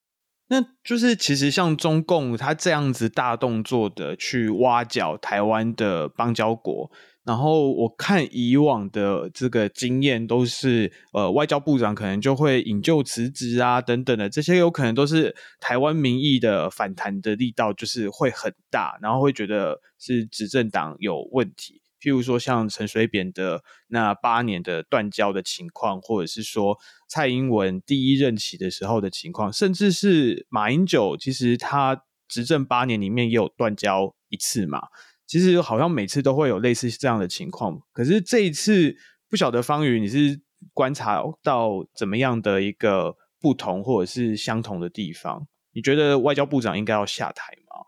[0.47, 6.91] 那就是其实像中共他这样子大动作的去挖角台湾的邦交国，
[7.23, 21.81] 然后我看以往的这个经验都是，呃，外交部长可能就会引咎辞职啊等等的，这些有可能都是台湾民意的反弹的力道就是会很大，然后会觉得是执政党有问题。
[22.01, 26.75] 譬如说，像陈水扁的那八年的断交的情况，或者是说
[27.07, 34.87] 蔡英文第一任期的时候的情况，甚至是马英九，其实他执政八年里面也有断交一次嘛。
[35.31, 37.81] 其实好像每次都会有类似这样的情况。
[37.93, 38.97] 可是这一次，
[39.29, 40.41] 不晓得方宇你是
[40.73, 45.47] 观察到怎么样的一个不同，或者是相同的地方？
[45.73, 47.87] 你觉得外交部长应该要下台吗？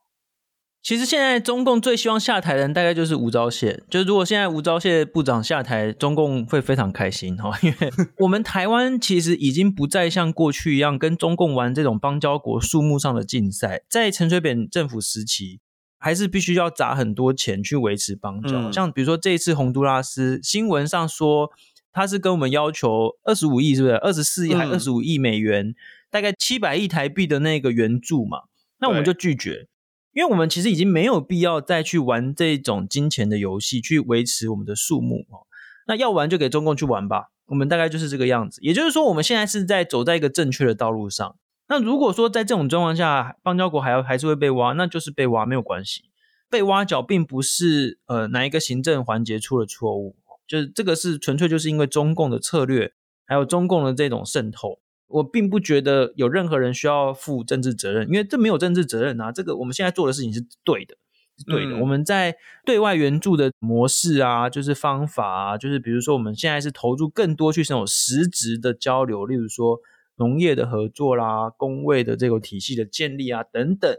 [0.82, 15.60] 其实现在中共最希望下台的人大概就是吴钊燮，就是如果现在吴钊燮部长下台，中共会非常开心哈，因为 我们台湾其实已经不再像过去一样跟中共玩这种邦交国数目上的竞赛，在陈水扁政府时期，
[16.04, 21.50] 还是必须要砸很多钱去维持邦交，嗯、像比如说这一次洪都拉斯新闻上说
[21.94, 25.76] 他是跟我们要求二十五亿，是不是二十四亿还二十五亿美元，嗯、
[26.12, 28.40] 大概七百亿台币的那个援助嘛，
[28.82, 29.70] 那我们就拒绝。
[30.12, 35.48] 因为我们其实已经没有必要再去玩这种金钱的游戏，去维持我们的数目哦。
[35.88, 38.60] 那要玩就给中共去玩吧，我们大概就是这个样子。
[38.62, 41.38] 也就是说，我们现在是在走在一个正确的道路上。
[41.68, 46.04] 那如果说在这种状况下，邦交国还要还是会被挖，那就是被挖没有关系。
[46.50, 50.16] 被挖角并不是呃哪一个行政环节出了错误，
[50.48, 52.94] 就是这个是纯粹就是因为中共的策略，
[53.26, 54.80] 还有中共的这种渗透。
[55.08, 59.32] 我并不觉得有任何人需要负政治责任，因为这没有政治责任啊。
[59.32, 60.96] 这个我们现在做的事情是对的，
[61.38, 61.72] 是对的。
[61.72, 69.80] 嗯、我们在对外援助的模式啊，就是方法啊，就是比如说我们现在是投入更多去这种实质的交流，例如说
[70.18, 73.96] 农业的合作啦、工位的这个体系的建立啊等等。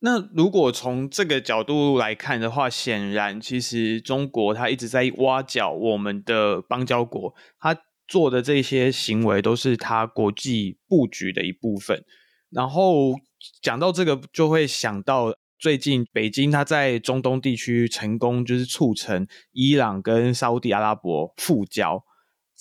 [0.00, 7.76] 那如果从这个角度来看的话，显然其实中国它一直在挖角我们的邦交国，它。
[8.06, 12.04] 做的这些行为都是它国际布局的一部分。
[12.50, 13.14] 然后
[13.62, 22.04] 讲到这个，就会想到最近北京它在中东地区成功就是促成伊朗跟沙乌地阿拉伯复交。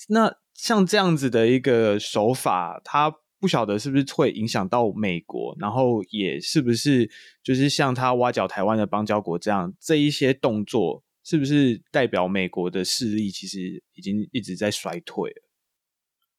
[0.07, 7.09] 那像这样子的一个手法，他不晓得是不是会影响到美国，然后也是不是
[7.43, 15.43] 就是像他挖角台湾的邦交国这样，这一些动作是不是代表美国的势力其实已经一直在衰退了？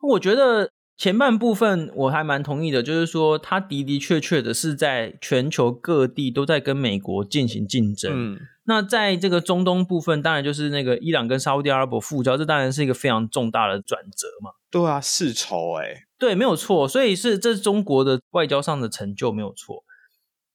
[0.01, 0.71] 我觉得。
[0.97, 8.13] 前半部分我还蛮同意的，就是说他的的确确的是在全球各地都在跟美国进行竞争。
[8.15, 14.53] 嗯，那在这个中东部分，当然就是那个伊朗跟沙乌地阿拉伯复交，这当然是一个非常重大的转折嘛。
[14.71, 19.85] 对啊，世仇哎，对，没有错，所以是这是中国的外交上的成就，没有错。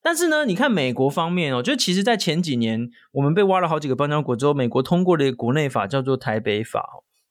[0.02, 6.84] 但是呢，你看美国方面哦，就其实，在前几年我们被挖了好几个邦交国之后，美国通过了一个国内法，叫做台北法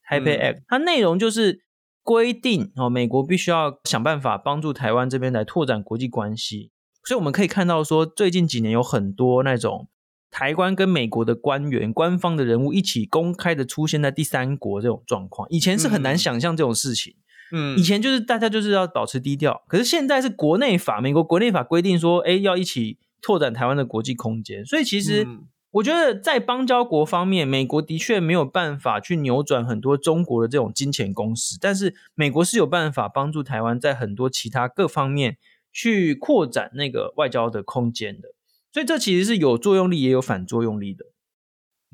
[0.06, 1.62] 台北 Act，它内容就是。
[2.04, 6.70] 规定哦，美国必须要想办法帮助台湾这边来拓展国际关系，
[7.04, 9.88] 所以我们可以看到说，最近几年有很多那种
[10.30, 17.14] 台湾跟美国的官员、官方的人物一起公开的出现在第三国这种状况，以前是很难想象这种事情。
[17.52, 25.26] 嗯，以前就是大家就是要保持低调，可是现在是国内法，美国国内法规定说，哎，要一起拓展台湾的国际空间，所以其实。
[25.70, 35.36] 我觉得在邦交国方面，美国的确没有办法去扭转很多中国的这种金钱攻势，但是美国是有办法帮助台湾在很多其他各方面
[35.70, 38.30] 去扩展那个外交的空间的，
[38.72, 41.04] 所以这其实是有作用力也有反作用力的。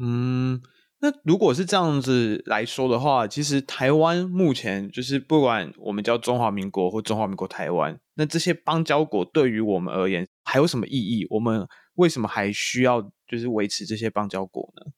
[0.00, 0.60] 嗯，
[1.00, 11.26] 那如果是这样子来说的话，其实台湾目前就是不管我们叫中华民国或中华民国台湾，那这些邦交国对于我们而言还有什么意义？
[11.30, 13.10] 我们为什么还需要？
[13.26, 14.92] 就是维持这些邦交国呢？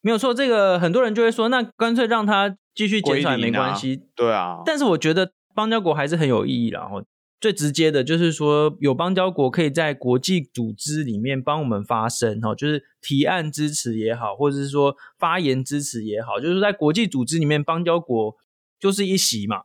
[0.00, 4.04] 没有错，这个很多人就会说，那干脆让它继续减少也没关系。
[4.14, 6.78] 对啊，但是我觉得邦交国还是很有意义的。
[6.78, 7.02] 然后
[7.46, 18.34] 最直接的就是说，有邦交国可以在国际组织里面帮我们发声，哈，就是提案支持也好，或者是说发言支持也好，就是在国际组织里面，邦交国
[18.80, 19.58] 就是一席嘛，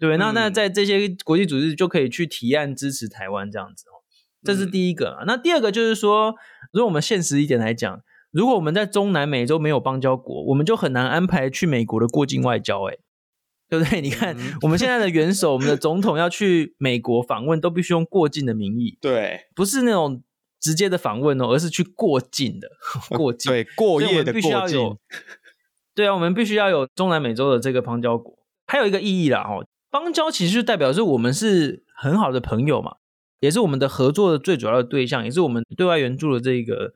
[0.00, 3.84] 对那那在这些国际组织就可以去提案支持台湾这样子。
[4.42, 6.34] 这是第一个啊，那第二个就是说，
[6.72, 12.98] 如果我们现实一点来讲，如果我们在中南美洲没有邦交国，我们就很难安排去美国的过境外交，哎，
[13.68, 14.00] 对不对？
[14.00, 20.22] 你看我们现在的元首，我们的总统要去美国访问，都必须用过境的名义， 对，不是那种
[20.60, 22.68] 直接的访问哦，而是去过境的
[23.16, 24.96] 过境，对，过夜的过境。
[25.94, 32.96] 对啊，我们必须要有中南美洲的这个邦交国，还有一个意义啦，哦，邦交其实就代表是我们是很好的朋友嘛。
[33.40, 36.92] 也是我们的合作的最主要的对象，也是我们对外援助的这个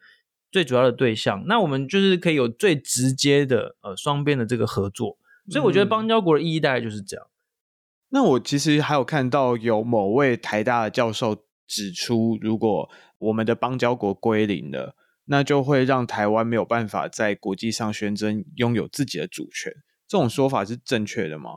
[0.50, 1.44] 最主要的对象。
[1.46, 5.16] 那我们就是可以有最直接的呃双边的这个合作，
[5.50, 7.26] 所以我觉得邦交国的意义大概就是这样。
[7.26, 7.30] 嗯。
[8.10, 19.72] 那我其实还有看到有某位台大的教授指出，如果我们的邦交国归零了，那就会让台湾没有办法在国际上宣称拥有自己的主权。
[20.06, 21.50] 这种说法是正确的吗？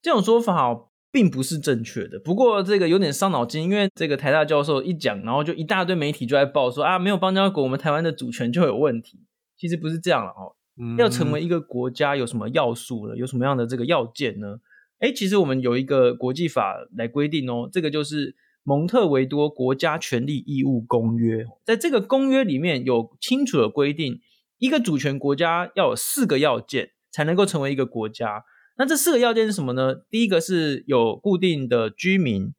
[0.00, 0.90] 这种说法。
[1.14, 9.24] 并不是正确的，不过这个有点伤脑筋，因为这个台大教授一讲，然后就一大堆媒体就在报说啊，没有邦交国，我们台湾的主权就有问题。
[9.56, 10.58] 其实不是这样了哦，嗯、
[10.98, 13.16] 要成为一个国家有什么要素呢？
[13.16, 14.58] 有什么样的这个要件呢？
[15.00, 24.20] 诶，其实我们有一个国际法来规定哦，这个就是蒙特维多国家权利义务公约，在这个公约里面有清楚的规定，
[24.58, 28.44] 一个主权国家要有四个要件才能够成为一个国家。
[28.76, 29.94] 那这四个要件是什么呢？
[30.10, 32.52] 第一个是有固定的居民，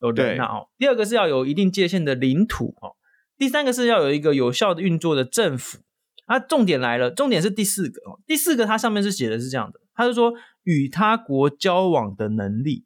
[0.00, 0.68] 有人啊哦。
[0.78, 2.96] 第二个是要有一定界限的领土哦。
[3.36, 5.78] 第三个是要有一个有效的运作的政府。
[6.26, 8.20] 啊，重点来了，重点是第四个哦。
[8.26, 10.32] 第四个它上面是写的是这样的，它是说
[10.64, 12.84] 与他国交往的能力，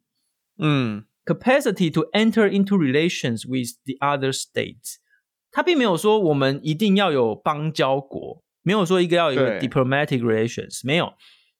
[0.57, 4.95] 嗯，capacity to enter into relations with the other states。
[5.51, 11.13] 它并没有说我们一定要有邦交国，没有说一个要有个 diplomatic relations，没有。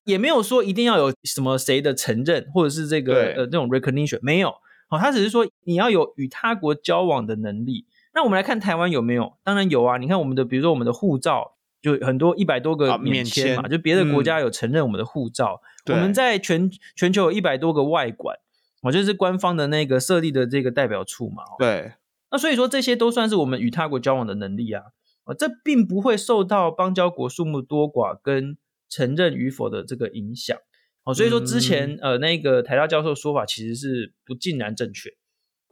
[0.03, 4.53] 也没有说一定要有什么谁的承认，或者是这个呃这种 recognition 没有，
[4.87, 7.85] 好，它只是说你要有与他国交往的能力。
[8.13, 9.33] 那我们来看台湾有没有？
[9.43, 11.56] 当然有啊，你看我们的，比如说我们的护照，
[11.87, 15.61] 就很多一百多个免签嘛，啊、就别的国家有承认我们的护照。
[15.85, 18.37] 嗯、我们在全全球有一百多个外馆，
[18.83, 21.43] 我就是官方的那个设立的这个代表处嘛。
[21.57, 21.93] 对，
[22.31, 24.83] 那所以说这些都算是我们与他国交往的能力啊，
[25.23, 28.57] 啊，这并不会受到邦交国数目多寡跟。
[28.89, 30.57] 承认与否的这个影响，
[31.03, 35.09] 哦，所以说之前、嗯、呃那个台大教授说法其实是不尽然正确。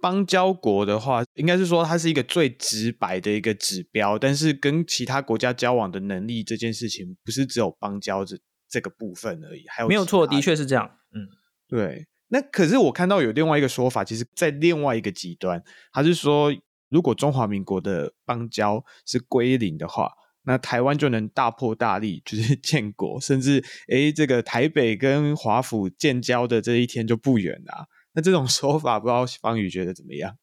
[0.06, 8.38] 邦交国的话，应该是说它是一个最直白的一个指标，但是跟其他国家交往的能力这件事情，不是只有邦交这
[8.70, 10.88] 这个部分而已，还有没有错，的确是这样。
[11.12, 11.26] 嗯，
[11.68, 12.06] 对。
[12.28, 16.54] 那可是我看到有另外一个说法，其实，在另外一个极端，他是说，
[16.90, 20.12] 如果中华民国的邦交是归零的话，
[20.44, 27.86] 那台湾就能大破大立，就是建国，甚至诶，这个台北跟华府建交的这一天就不远了啊。
[28.16, 30.38] 那这种 说法，不知道方宇觉得怎么样？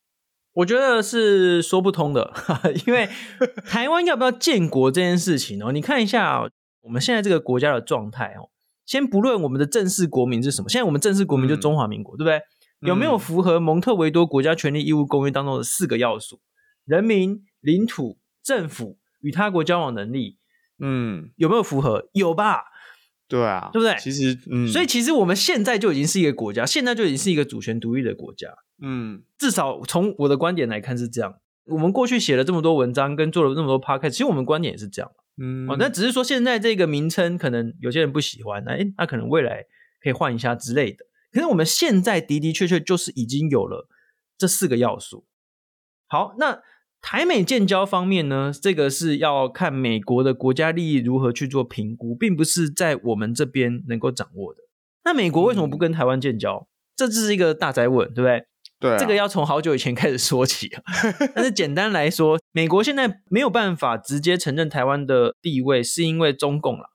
[0.54, 2.34] 我觉得是说不通的，
[2.86, 3.08] 因为
[3.64, 6.50] 台湾要不要建国这件事情哦，你看一下哦，
[6.82, 8.50] 我们现在这个国家的状态哦。
[8.84, 12.40] 先不论我们的正式国名是什么，现在我们正式国名就中华民国，嗯、对不对？
[12.80, 16.40] 有没有符合蒙特维多国家权利义务公约当中的四个要素？
[16.84, 20.36] 人民、领土、政府与他国交往能力，
[20.80, 22.08] 嗯，有没有符合？
[22.12, 22.64] 有吧？
[23.32, 23.96] 对啊，对不对？
[23.98, 28.48] 其实，嗯，所以其实我们现在就已经是一个国家，现在就已经是一个主权独立的国家，
[28.82, 31.36] 嗯，至少从我的观点来看是这样。
[31.64, 35.10] 我们过去写了这么多文章，跟做了这么多 podcast，其实我们观点也是这样。
[35.40, 39.64] 嗯，哦，那只是说现在这个名称可能有些人不喜欢，那诶那可能未来
[40.02, 41.06] 可以换一下之类的。
[41.32, 43.88] 可是我们现在的的确确就是已经有了
[44.36, 45.24] 这四个要素。
[46.06, 46.60] 好，那
[47.02, 54.60] 台美建交方面呢，这个是要看美国的国家利益如何去做评估，并不是在我们这边能够掌握的。
[55.04, 56.56] 那美国为什么不跟台湾建交？
[56.56, 58.46] 嗯、这就是一个大宅问，对不对？
[58.78, 60.82] 对啊，这个要从好久以前开始说起啊。
[61.34, 66.90] 但是简单来说，美国现在没有办法直接承认台湾的地位，是因为中共了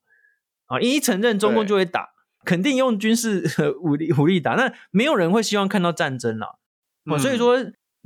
[0.68, 0.80] 啊！
[0.80, 2.08] 一承认中共就会打，
[2.45, 4.53] 肯定用军事武力武力打。
[4.53, 6.60] 那没有人会希望看到战争了
[7.05, 7.18] 啊！
[7.18, 7.58] 所以说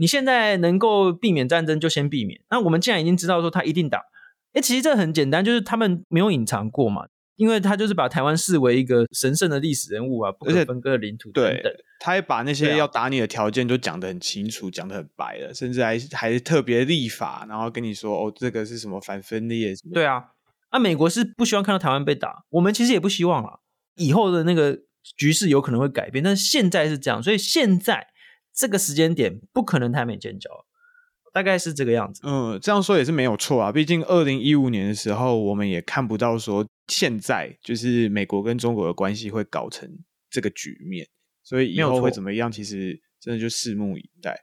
[0.01, 2.41] 你现在能够避免战争就先避免。
[2.49, 4.01] 那我们既然已经知道说他一定打，
[4.53, 7.05] 哎，其实这很简单，就是他们没有隐藏过嘛。
[7.35, 11.61] 因为他就是把台湾视为一个神圣的历史人物啊，不可分割的领土等等。
[11.61, 19.73] 对，他也把那些要打你的条件都讲得很清楚，讲得很白了，甚至还还特别立法，然后跟你说哦，这个是什么反分裂？
[19.93, 20.23] 对啊，
[20.69, 23.59] 啊，美国是不希望看到台湾被打，我们其实也不希望啊。
[23.97, 24.79] 以后的那个
[25.17, 28.07] 局势有可能会改变，但是现在是这样，所以现在
[28.53, 30.49] 这个时间点不可能台美建交。
[31.33, 32.21] 大概是这个样子。
[32.25, 33.71] 嗯，这样说也是没有错啊。
[33.71, 39.89] 毕竟二零一五年的时候，我们也看不到说现在就是美国跟中国的关系会搞成
[40.29, 41.07] 这个局面，
[41.41, 44.41] 所以以后会怎么样，其实真的就拭目以待。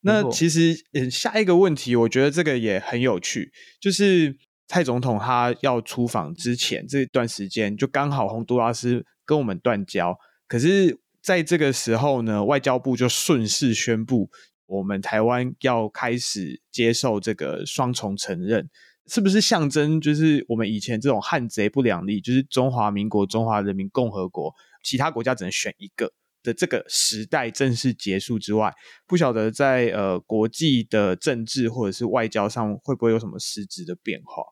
[0.00, 10.16] 那其实，嗯，下一个问题，我觉得这个也很有趣，就是蔡总统他要出访之前这段时间，就刚好洪都拉斯跟我们断交，
[10.48, 14.30] 可是在这个时候呢，外交部就顺势宣布。
[14.66, 18.70] 我们台湾要开始接受这个双重承认，
[19.08, 24.54] 是不是象征就是我们以前这种汉贼不两立，就是中华民国、中华人民共和国，
[24.84, 26.12] 其他国家只能选一个
[26.44, 28.72] 的这个时代正式结束之外，
[29.08, 34.44] 不晓得在呃国际的政治或者是外交上会不会有什么实质的变化？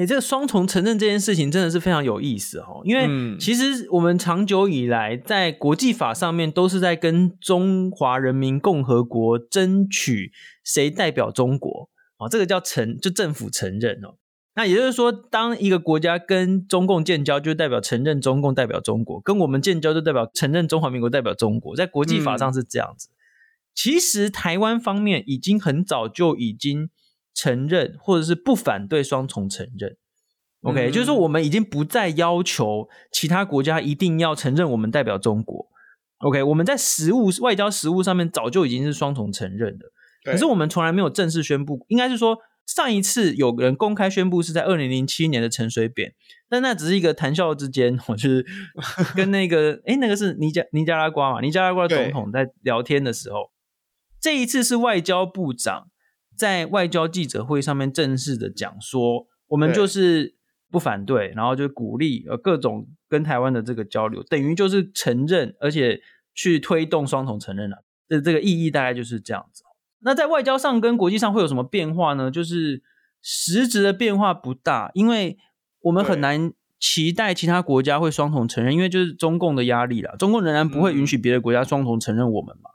[0.00, 10.32] 哎，这个双重承认这件事情真的是非常有意思哦，因为其实我们长久以来在国际法上面都是在跟中华人民共和国争取
[10.64, 14.16] 谁代表中国啊，这个叫承，就政府承认哦。
[14.54, 21.76] 那也就是说，当一个国家跟中共建交，就代表承认中共代表中国；跟我们建交，就代表承认中华民国代表中国。
[21.76, 23.10] 在国际法上是这样子。
[23.74, 26.88] 其实台湾方面已经很早就已经。
[27.34, 29.96] 承认或者是不反对双重承认
[30.62, 35.68] ，OK，嗯，就是说我们已经不再要求其他国家一定要承认我们代表中国
[36.18, 39.86] ，OK，我们在实物外交实务上面早就已经是双重承认的，
[40.24, 46.12] 可是我们从来没有正式宣布，应该是说上一次有人公开宣布是在二零零七年的陈水扁，
[46.48, 48.44] 但那只是一个谈笑之间，我就是
[49.16, 53.50] 跟那个哎那个是尼加尼加拉瓜嘛，尼加拉瓜总统在聊天的时候，
[54.20, 55.89] 这一次是外交部长。
[56.40, 60.34] 在外交记者会上面正式的讲说，我们就是
[60.70, 66.00] 不反对，然后就鼓励呃各种跟台湾的这个交流，等于就是承认，而且
[66.34, 67.84] 去推动双重承认了。
[68.08, 69.62] 这这个意义大概就是这样子。
[69.98, 72.30] 那在外交上跟国际上会有什么变化呢？
[72.30, 72.82] 就是
[73.20, 75.36] 实质的变化不大，因为
[75.82, 82.70] 我们很难期待其他国家会双重承认，因为就是中共的压力啦，中共仍然不会允许别的国家双重承认我们嘛。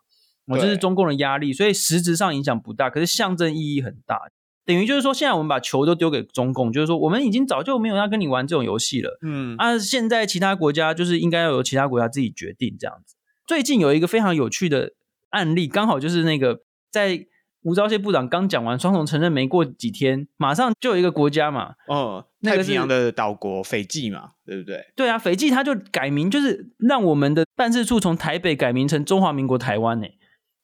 [0.48, 4.20] 我这是中共的压力，所以实质上影响不大，可是象征意义很大。
[4.66, 9.20] 等于就是说，现在我们把球都丢给中共，就是说，我们已经早就没有要跟你玩这种游戏了。
[9.22, 13.16] 嗯，啊，现在其他国家就是应该要由其他国家自己决定这样子。
[13.46, 14.94] 最近有一个非常有趣的
[15.30, 17.28] 案例，刚好就是那个在
[17.62, 24.84] 吴钊燮部长刚讲完双重承认没过几天，马上就有一个国家嘛，哦，太平洋的岛国斐济嘛，对不对？
[24.96, 30.08] 对啊，斐济他就改名，就是让我们的办事处从台北改名成中华民国台湾呢。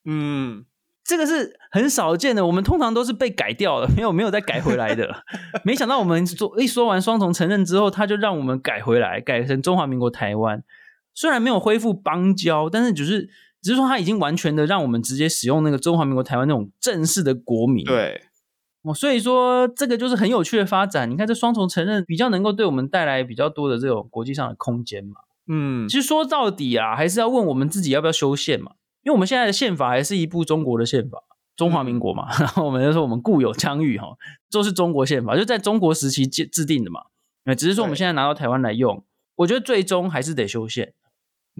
[0.06, 0.66] 嗯，
[1.04, 5.24] 这个是很少见的，我们通常都是被改掉了，没有没有再改回来的。
[5.64, 10.64] 没想到我们说一说完双重承认之后，他就让我们改回来，改成中华民国台湾。
[11.14, 13.30] 虽然没有恢复邦交，但是只是
[13.62, 17.84] 只是说他已经完全的让我们直接使用那个中华民国台湾那种正式的国名。
[17.86, 18.22] 对，
[18.84, 21.10] 哦，所以说这个就是很有趣的发展。
[21.12, 25.16] 你看这双重承认比较能够对我们带来比较多的这种国际上的空间嘛。
[25.48, 28.72] 嗯，其实说到底啊，还是要问我们自己要不要修宪嘛。
[29.04, 31.18] 因为我们现在的宪法还是一部中国的宪法，
[31.56, 34.16] 中华民国嘛，嗯、 然后我们就说我们固有疆域哈，
[34.52, 37.02] 都是中国宪法，就在中国时期制制定的嘛。
[37.46, 39.04] 那只是说我们现在拿到台湾来用，
[39.38, 40.94] 我觉得最终还是得修宪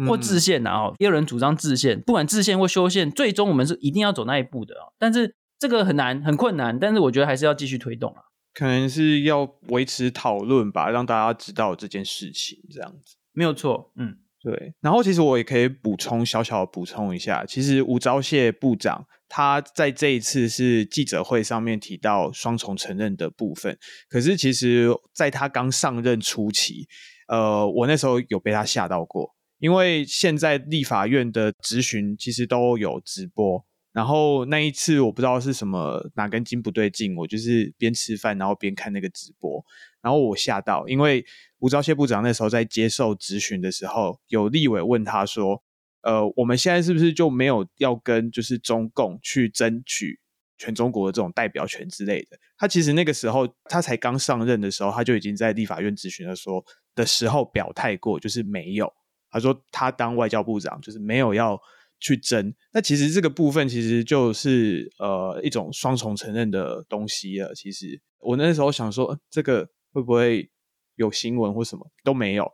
[0.08, 4.76] 或制宪然后也有人主张制宪，不管制宪或修宪，最终我们是一定要走那一步的。
[5.00, 8.24] 但是这个很难，很困难，但是我觉得还是要继续推动啊。
[8.54, 13.92] 可能是要维持讨论吧，让大家知道这件事情，这样子没有错。
[13.96, 14.20] 嗯。
[14.44, 23.78] 对，然后其实我也可以补充小小的补充一下，其实吴钊燮部长他在这一次是记者会上面提到双重承认的部分，
[24.10, 26.88] 可是其实在他刚上任初期，
[27.28, 33.64] 呃，我那时候有被他吓到过，因为现在立法院的质询其实都有直播，
[33.94, 39.64] 然后那一次我不知道是什么哪根筋不对劲，我就是边吃饭然后边看那个直播，
[40.02, 41.26] 然后我吓到，因为。
[41.64, 45.62] 吴钊燮部长那时候在接受质询的时候，有立委问他说
[46.02, 50.20] ：“呃，我们现在是不是就没有要跟就是中共去争取
[50.58, 58.92] 全中国的这种代表权之类的？”他其实那个时候他才刚上任的时候，他就已经在立法院质询的说的时候表态过，就是没有。
[59.30, 61.62] 他说他当外交部长就是没有要
[62.00, 62.52] 去争。
[62.74, 67.54] 那其实这个部分其实就是呃一种双重承认的东西了。
[67.54, 70.50] 其实我那时候想说，这个会不会？
[70.98, 72.52] 有新闻或什么都没有，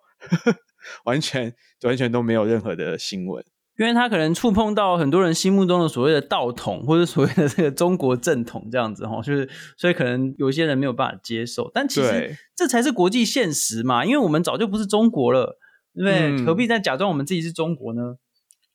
[1.03, 3.43] 完全完全都没有任何的新闻，
[3.77, 15.57] 因为他可能触碰到很多人心目中的所谓的道统，或者所谓的这个中国正统这样子哈，就是所以可能有些人没有办法接受，但其实这才是国际现实嘛，因为我们早就不是中国了，
[15.93, 16.29] 对不对？
[16.29, 18.15] 嗯、何必再假装我们自己是中国呢？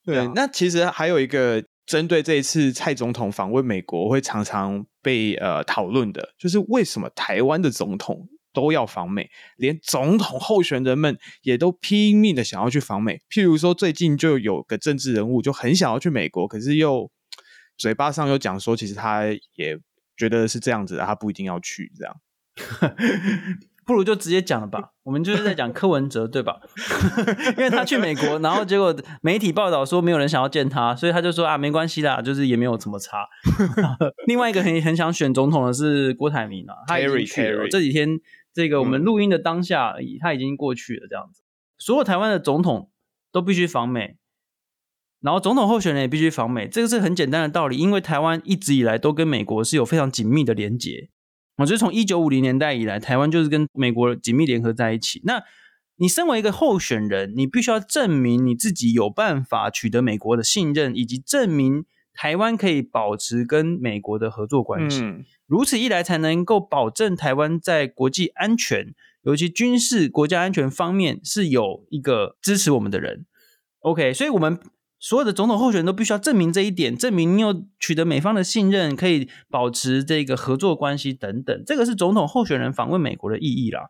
[0.05, 13.21] 对，那其实还有一个针对这一次蔡总统访问美国会常常被呃讨论的，就是为什么台湾的总统都要访美，连总统候选人们也都拼命的想要去访美。
[13.31, 17.11] 譬如说，最近就有个政治人物就很想要去美国，可是又
[17.79, 19.25] 嘴巴上又讲说，其实他
[19.55, 19.79] 也
[20.17, 21.91] 觉得是这样子的，他不一定要去。
[21.99, 22.17] 这样，
[23.85, 24.91] 不如就直接讲了吧。
[25.03, 26.61] 我们就是在讲柯文哲，对吧？
[27.59, 33.27] 因为他去美国，然后结果媒体报道说没有人想要见他，所以他就说啊，没关系啦，就是也没有怎么差。
[34.29, 38.21] 另外一个很很想选总统的是郭台铭啊，他也去了这几天。
[38.55, 41.07] 这个我们录音的当下而已，他已经过去了。
[41.09, 41.43] 这样子，
[41.79, 42.91] 所有台湾的总统
[43.31, 44.17] 都必须访美，
[45.21, 46.69] 然后总统候选人也必须访美。
[46.69, 51.11] 这个是很简单的道理，因为台湾一直以来都跟美国是有非常紧密的连结。
[51.59, 55.21] 我觉得从一九五零年代以来，台湾就是跟美国紧密联合在一起。
[55.25, 55.43] 那
[55.97, 61.85] 你身为一个候选人，你必须要证明你自己有办法取得美国的信任，以及证明
[62.15, 65.03] 台湾可以保持跟美国的合作关系。
[65.03, 73.27] 嗯如此一来，才能够保证台湾在国际安全，尤其军事、国家安全方面是有一个支持我们的人。
[73.81, 74.59] OK，所以我们
[74.99, 81.63] 所有的总统候选人都必须要证明这一点，证明你有取得美方的信任，可以保持这个合作关系等等。
[81.67, 83.83] 这个是总统候选人访问美国的意义啦。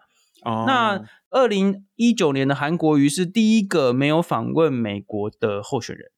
[0.44, 6.10] 哦，那二零一九年的韩国瑜是第一个没有访问美国的候选人，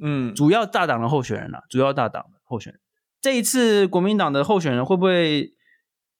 [0.00, 2.80] 嗯，主要大党的候选人啦，主要大党的候选人。
[3.20, 5.54] 这一次国民党的候选人会不会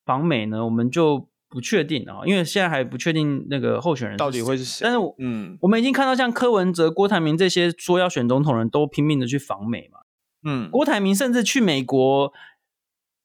[0.05, 0.65] 访美呢？
[0.65, 4.85] 我们就不确定啊，因为现在还不确定那个候选人到底会是谁。
[4.85, 10.01] 但是，嗯，我们已经看到像柯文哲、郭台铭这些说要选总统的人都拼命的去访美嘛。
[10.45, 12.33] 嗯，郭台铭甚至去美国，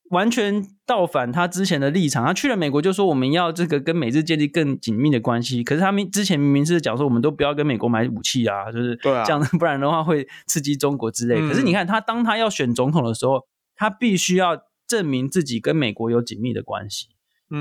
[0.10, 2.26] 完全倒反他之前的立场。
[2.26, 5.64] 他去了美国就说我们要这个跟美日建立更紧密的关系。
[5.64, 11.36] 可是他们之前明明是讲说我们都不要跟美国买武器啊，就是这样，啊、不然的话会刺激中国之类。
[11.40, 13.46] 嗯、可是你看他当他要选总统的时候。
[13.80, 17.10] 他必须要证明自己跟美国有紧密的关系，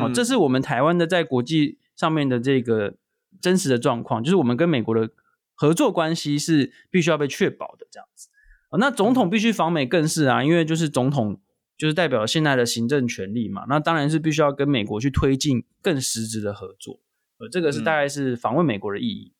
[0.00, 2.94] 哦，这是我们台湾的在国际上面的这个
[3.38, 5.10] 真实的状况，就是我们跟美国的
[5.54, 8.30] 合作关系是必须要被确保的这样子。
[8.78, 11.38] 那总统必须访美更是啊，因为就是总统
[11.76, 17.00] 就是代表现在的行政权力嘛，那当然是必须要跟美国去推进更实质的合作，
[17.38, 19.32] 呃，这个是大概是访问美国的意义。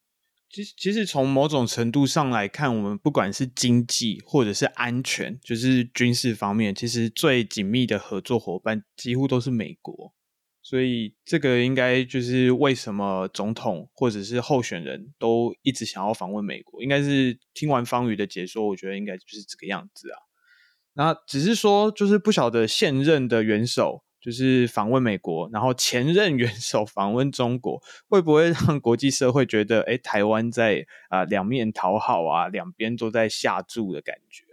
[0.49, 10.15] 其实，其实从某种程度上来看，我们不管是经济或者是安全，就是军事方面，其实最紧密的合作伙伴几乎都是美国。
[10.63, 16.83] 所以，这个应该就是为什么总统或者是候选人都一直想要访问美国。
[16.83, 20.19] 应该是听完方宇的解说，我觉得应该就是这个样子啊。
[20.97, 34.46] 那只是说，就是不晓得现任的元首就是访问美国，然后前任元首访问中国，会不会让国际社会觉得，哎，台湾在啊两面讨好啊，两边都在下注的感觉？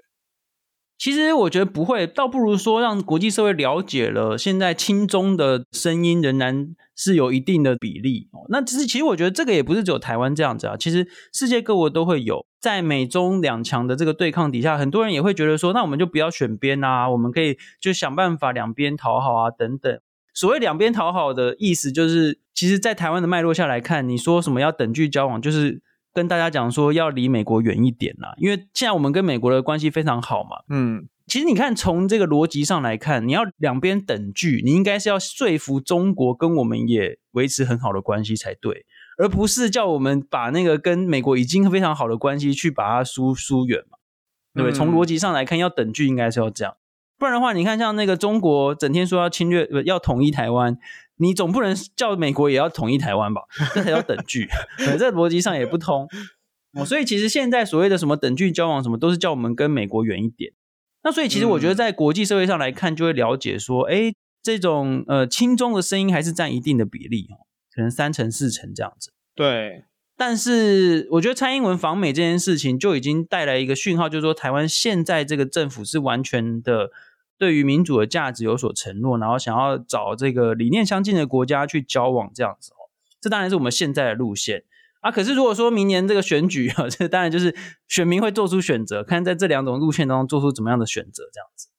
[0.97, 8.29] 其实我觉得不会，倒不如说让国际社会了解了，现在亲中的声音仍然是有一定的比例。
[8.49, 19.99] 那只是其实我觉得这个也不是只有台湾这样子啊，其实世界各国都会有，在美中两强的这个对抗底下，很多人也会觉得说，那我们就不要选边啊，我们可以就想办法两边讨好啊等等。
[20.33, 25.81] 所谓两边讨好的意思，就是其实，在台湾的脉络下来看，你说什么要等距交往，就是。
[26.13, 30.57] 跟大家讲说要离美国远一点啦，因为现在我们跟美国的关系非常好嘛。
[30.69, 38.85] 嗯，其实你看从这个逻辑上来看，你要两边等距，你应该是要说服中国跟我们也维持很好的关系才对，
[39.17, 43.97] 而不是叫我们把那个跟美国已经非常好的关系去把它疏疏远嘛。
[44.55, 44.71] 对不对？
[44.71, 46.77] 从逻辑上来看，要等距应该是要这样，
[47.17, 50.77] 不然的话，你看像那个中国整天说要侵略，要统一台湾。
[51.23, 53.41] 你总不能叫美国也要统一台湾吧？
[53.73, 54.47] 这才叫等距，
[54.77, 56.07] 这逻辑上也不通。
[56.85, 60.51] 所以其实现在所谓的什么等距交往，什么都是叫我们跟美国远一点。
[61.03, 69.11] 那所以其实我觉得在国际社会上来看，就会了解说，哎、嗯，这种呃亲中的声音还是占一定的比例哦，可能三成四成这样子。
[69.33, 69.85] 对。
[70.17, 76.91] 但是我觉得蔡英文访美这件事情就已经带来一个讯号，就是说台湾现在这个政府是完全的。
[77.37, 82.87] 对于民主的价值有所承诺，然后想要找这个理念相近的国家去交往，这样子哦，
[83.19, 84.63] 这当然是我们现在的路线
[85.01, 85.11] 啊。
[85.11, 87.53] 可是如果说明年这个选举啊，这当然就是
[87.89, 91.69] 选民会做出选择，看在这两种路线当中做出怎么样的选择，这样子。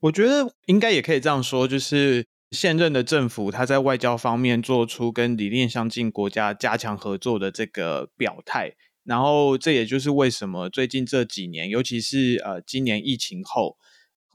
[0.00, 13.76] 我觉得应该也可以这样说，就是现任的政府他在外交方面做出跟理念相近国家加强合作的这个表态，然后这也就是为什么最近这几年，尤其是呃今年疫情后。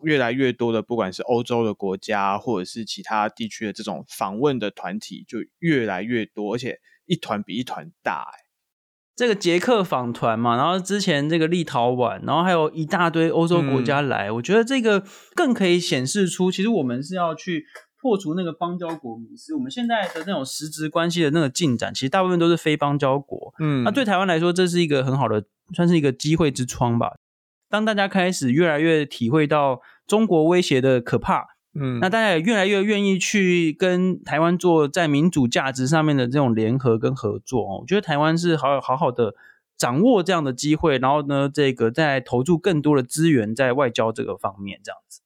[0.04, 8.24] 越来越多的，不管是欧洲的国家，或者是其他地区的这种访问的团体，就越来越多，而且一团比一团大。
[8.32, 8.50] 哎，
[9.16, 15.04] 这个捷克访团嘛，然后之前这个立陶宛，然后还有一大堆欧洲国家来，嗯，我觉得这个
[15.36, 17.66] 更可以显示出，其实我们是要去
[18.02, 19.54] 破除那个邦交国迷思。
[19.54, 23.54] 我们现在的那种实质关系的那个进展，其实大部分都是非邦交国。
[23.60, 25.44] 嗯，那对台湾来说，这是一个很好的，
[25.76, 27.18] 算是一个机会之窗吧。
[27.70, 31.46] 当大家开始越来越体会到中国威胁的可怕，
[31.80, 37.80] 嗯，那大家也越来越愿意去跟台湾做在民主价值上面的这种联合跟合作哦。
[37.82, 39.36] 我觉得台湾是好好好的
[39.78, 45.22] 掌握这样的机会，然后呢，这个再投注更多的资源在外交这个方面，这样子。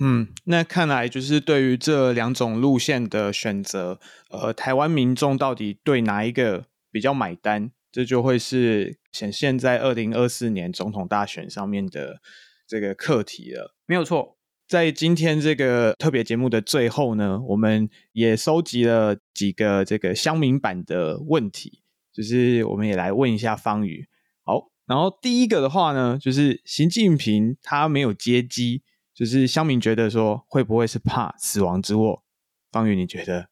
[0.00, 3.98] 嗯，那看来就是对于这两种路线的选择，
[4.30, 7.72] 呃，台湾民众到底对哪一个比较买单？
[7.90, 12.20] 这就会是显现在二零二四年总统大选上面的
[12.66, 13.74] 这个课题了。
[13.86, 14.36] 没有错，
[14.66, 21.82] 在今天这个特别节目的最后呢，我们也收集了几个这个乡民版的问题，
[22.12, 24.06] 就是我们也来问一下方宇。
[24.44, 28.82] 好，然后第一个的话呢，就是习近平他没有接机，
[29.14, 32.22] 就是乡民觉得说会不会是怕死亡之握？
[32.70, 33.48] 方宇，你觉得？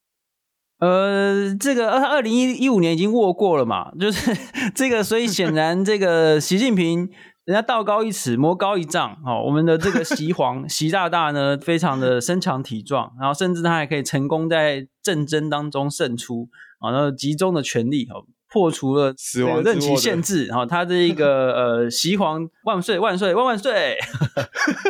[0.78, 4.36] 呃，这个二二零一一五年已经握过了嘛， 就是
[4.74, 7.08] 这个，所以显然这个习近平
[7.44, 16.48] 人家道高一尺，魔高一丈，哦，我们的这个习皇 习大大呢，非常的身强体壮，然后甚至他还可以成功在战争当中胜出，
[16.80, 18.26] 啊，然后集中的权力，哦。
[18.48, 21.52] 破除了死亡任期限制，然后他这一个
[21.84, 23.98] 呃，习皇万岁万岁万万岁！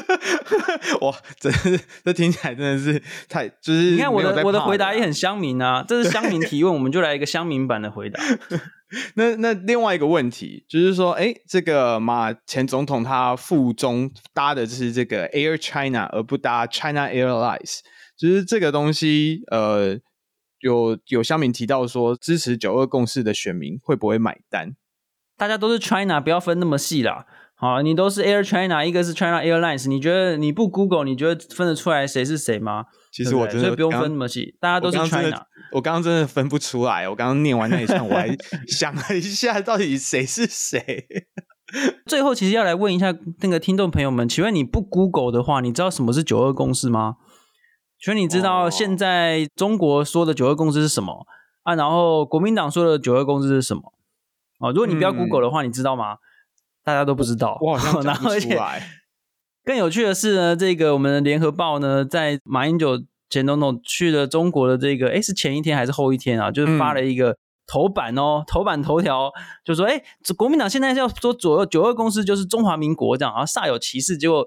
[1.00, 1.50] 哇，这
[2.04, 8.22] 这听起来真的是太就是你看我的我的回答也很乡民啊，这是乡民提问，我们就来一个乡民版的回答。
[9.14, 17.80] 那那另外一个问题就是说，哎，这个马前总统他附中搭的就是这个 Air China 而不搭 China Airlines，
[18.16, 19.98] 就是这个东西呃。
[20.60, 24.74] 有有乡民提到说，支持九二共识的选民会不会买单？
[25.36, 27.26] 大家都是 China，不要分那么细啦。
[27.58, 32.84] 好，你都是 Air China，一个是 China Airlines，你觉得你不 Google，你觉得分得出来谁是谁吗？
[33.10, 35.46] 其实我真的，所以不用分那么细，大家都是 China。
[35.72, 38.36] 我刚刚真的分不出来，我刚刚念完那一串，我还
[38.68, 41.06] 想了一下，到底谁是谁？
[42.06, 47.16] 最后，其实要来问一下那个听众朋友们，请问你不 Google 的话，你知道什么是九二共识吗？
[47.98, 51.26] 所以你知道现在中国说的九二共识是什么、oh.
[51.62, 51.74] 啊？
[51.74, 53.92] 然后国民党说的九二共识是什么？
[54.58, 56.18] 哦，如果你不要 Google 的话，嗯、你知道吗？
[56.84, 57.58] 大家都不知道。
[57.62, 58.86] 我好像讲不出来。
[59.64, 66.50] 更有趣的是呢，这个我们的联合报呢，在马英九前总统去了中国的这个，哎是前一天还是后一天啊？
[66.50, 67.36] 就是发了一个
[67.66, 69.32] 头版哦，嗯、头版头条
[69.64, 70.02] 就说，哎
[70.36, 74.46] 国民党现在要说左右九二共识就是中华民国这样，然后煞有其事，结果。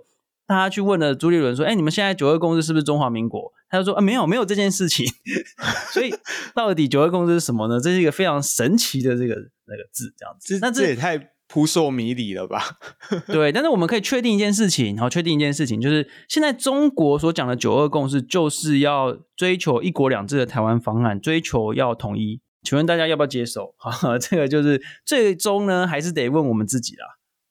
[0.50, 5.06] 大家去问了朱立伦说：“哎，你们现在九二共识是不是中华民国？”他就说：“啊，没有，没有这件事情。
[5.94, 6.12] ”所以
[6.56, 7.80] 到底九二共识是什么呢？
[7.80, 9.36] 这是一个非常神奇的这个
[9.68, 10.58] 那个字，这样子。
[10.60, 12.64] 那这，这也太扑朔迷离了吧？
[13.32, 22.42] 对，但是我们可以确定一件事情，然后确定一件事情，就是现在中国所讲的九二共识，就是要追求一国两制的台湾方案，追求要统一。
[22.64, 23.76] 请问大家要不要接受？
[23.78, 27.06] 哈， 这个就是最终呢，还是得问我们自己啦。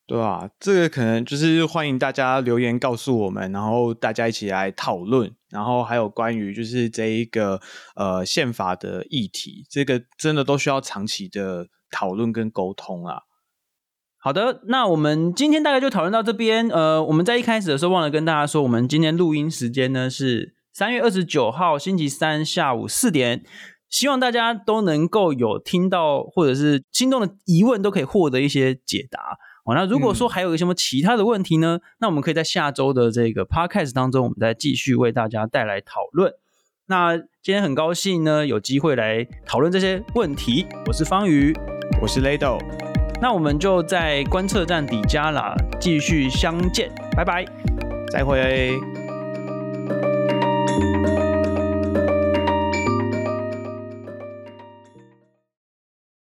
[0.08, 7.60] 对啊，这个可能就是欢迎大家留言告诉我们，然后大家一起来讨论，然后还有关于就是这一个
[7.94, 13.18] 呃宪法的议题，这个真的都需要长期的讨论跟沟通啊。
[14.16, 16.70] 好的，那我们今天大概就讨论到这边。
[16.70, 23.44] 呃，我们在一开始的时候忘了跟大家说，我们今天录音时间呢是三月二十九号星期三下午四点，
[23.90, 29.36] 希望大家都能够有听到或者是心中的疑问都可以获得一些解答。
[29.68, 31.76] 好，那如果说还有什么其他的问题呢？
[31.76, 36.32] 嗯、那我们可以在下周的这个 podcast 当中，我们再继续为大家带来讨论。
[36.86, 40.64] 那今天很高兴呢，有机会来讨论这些问题。
[40.86, 41.54] 我是方瑜，
[42.00, 42.58] 我是 Lado，，
[43.20, 47.44] 那我们就在观测站底加啦，继续相见，拜拜，
[48.10, 48.97] 再会。